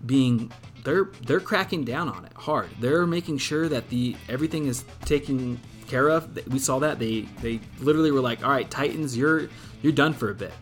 being 0.05 0.51
they're 0.83 1.09
they're 1.25 1.39
cracking 1.39 1.85
down 1.85 2.09
on 2.09 2.25
it 2.25 2.33
hard. 2.33 2.69
They're 2.79 3.07
making 3.07 3.37
sure 3.37 3.69
that 3.69 3.89
the 3.89 4.15
everything 4.27 4.65
is 4.65 4.83
taken 5.05 5.59
care 5.87 6.09
of. 6.09 6.35
We 6.47 6.59
saw 6.59 6.79
that 6.79 6.99
they 6.99 7.21
they 7.41 7.59
literally 7.79 8.11
were 8.11 8.19
like, 8.19 8.43
all 8.43 8.51
right, 8.51 8.69
Titans, 8.69 9.15
you're 9.15 9.47
you're 9.81 9.93
done 9.93 10.13
for 10.13 10.29
a 10.29 10.35
bit. 10.35 10.53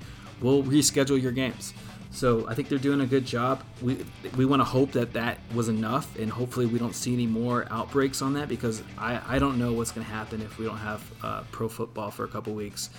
We'll 0.41 0.63
reschedule 0.63 1.21
your 1.21 1.31
games. 1.31 1.73
So 2.11 2.45
I 2.47 2.53
think 2.53 2.67
they're 2.67 2.77
doing 2.77 3.01
a 3.01 3.05
good 3.05 3.25
job. 3.25 3.63
We 3.81 4.05
we 4.35 4.45
want 4.45 4.59
to 4.59 4.65
hope 4.65 4.91
that 4.91 5.13
that 5.13 5.39
was 5.55 5.69
enough, 5.69 6.17
and 6.19 6.29
hopefully 6.29 6.65
we 6.65 6.77
don't 6.77 6.93
see 6.95 7.13
any 7.13 7.25
more 7.25 7.65
outbreaks 7.71 8.21
on 8.21 8.33
that 8.33 8.49
because 8.49 8.83
I, 8.97 9.21
I 9.27 9.39
don't 9.39 9.57
know 9.57 9.71
what's 9.73 9.91
going 9.91 10.05
to 10.05 10.11
happen 10.11 10.41
if 10.41 10.57
we 10.57 10.65
don't 10.65 10.77
have 10.77 11.03
uh, 11.23 11.43
pro 11.51 11.69
football 11.69 12.11
for 12.11 12.25
a 12.25 12.27
couple 12.27 12.53
weeks 12.53 12.89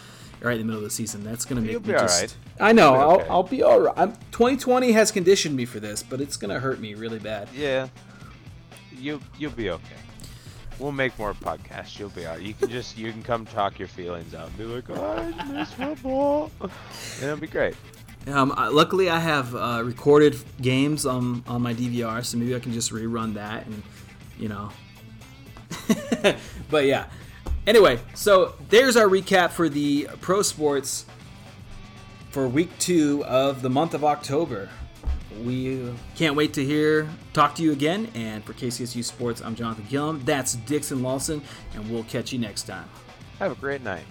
right 0.41 0.55
in 0.55 0.61
the 0.61 0.65
middle 0.65 0.79
of 0.79 0.85
the 0.85 0.91
season. 0.91 1.23
That's 1.23 1.45
going 1.45 1.57
to 1.57 1.63
make 1.63 1.73
You'll 1.73 1.83
me 1.83 1.89
be 1.89 1.93
just. 1.93 2.37
all 2.59 2.67
right. 2.67 2.71
I 2.71 2.73
know. 2.73 2.95
You'll 2.95 3.03
I'll, 3.03 3.17
be 3.17 3.23
okay. 3.23 3.31
I'll 3.31 3.43
be 3.43 3.63
all 3.63 3.81
right. 3.81 3.95
I'm, 3.97 4.13
2020 4.33 4.93
has 4.93 5.13
conditioned 5.13 5.57
me 5.57 5.67
for 5.67 5.79
this, 5.79 6.03
but 6.03 6.21
it's 6.21 6.39
going 6.39 6.53
to 6.53 6.59
hurt 6.59 6.81
me 6.81 6.95
really 6.95 7.19
bad. 7.19 7.49
Yeah, 7.55 7.89
you 8.97 9.21
you'll 9.39 9.53
be 9.53 9.71
okay. 9.71 9.97
We'll 10.79 10.93
make 10.93 11.17
more 11.19 11.35
podcasts. 11.35 11.99
You'll 11.99 12.09
be 12.09 12.27
alright. 12.27 12.43
You 12.43 12.55
can 12.55 12.71
just 12.71 12.97
you 12.97 13.13
can 13.13 13.23
come 13.23 13.45
talk 13.45 13.79
your 13.79 13.89
feelings 13.89 14.35
out 14.35 14.49
and 14.49 14.59
be 14.59 14.65
like, 14.65 14.89
oh, 14.91 15.35
I 15.39 15.45
miss 15.53 15.73
football, 15.73 16.51
and 16.61 16.71
it'll 17.23 17.37
be 17.37 17.47
great. 17.47 17.77
Um, 18.27 18.53
I- 18.57 18.69
luckily, 18.69 19.11
I 19.11 19.19
have 19.19 19.55
uh, 19.55 19.83
recorded 19.85 20.37
games 20.61 21.07
on 21.07 21.43
on 21.47 21.63
my 21.63 21.75
DVR, 21.75 22.25
so 22.25 22.39
maybe 22.39 22.55
I 22.55 22.61
can 22.61 22.73
just 22.73 22.93
rerun 22.93 23.35
that, 23.35 23.67
and 23.67 23.83
you 24.39 24.49
know. 24.49 24.71
but 26.71 26.85
yeah. 26.85 27.07
Anyway, 27.67 27.99
so 28.15 28.55
there's 28.71 28.97
our 28.97 29.07
recap 29.07 29.51
for 29.51 29.69
the 29.69 30.09
pro 30.21 30.43
sports 30.43 31.07
for 32.31 32.49
week 32.49 32.71
two 32.79 33.25
of 33.25 33.63
the 33.63 33.71
month 33.71 33.95
of 33.95 34.05
October. 34.05 34.69
We 35.45 35.93
can't 36.17 36.37
wait 36.37 36.53
to 36.55 36.65
hear, 36.65 37.09
talk 37.33 37.55
to 37.57 37.63
you 37.63 37.73
again. 37.73 38.09
And 38.15 38.45
for 38.45 38.53
KCSU 38.53 39.03
Sports, 39.05 39.41
I'm 39.41 39.55
Jonathan 39.55 39.87
Gillum. 39.89 40.23
That's 40.25 40.55
Dixon 40.57 41.03
Lawson, 41.03 41.43
and 41.75 41.91
we'll 41.91 42.05
catch 42.05 42.33
you 42.33 42.39
next 42.39 42.65
time. 42.65 42.89
Have 43.39 43.53
a 43.53 43.57
great 43.57 43.83
night. 43.83 44.05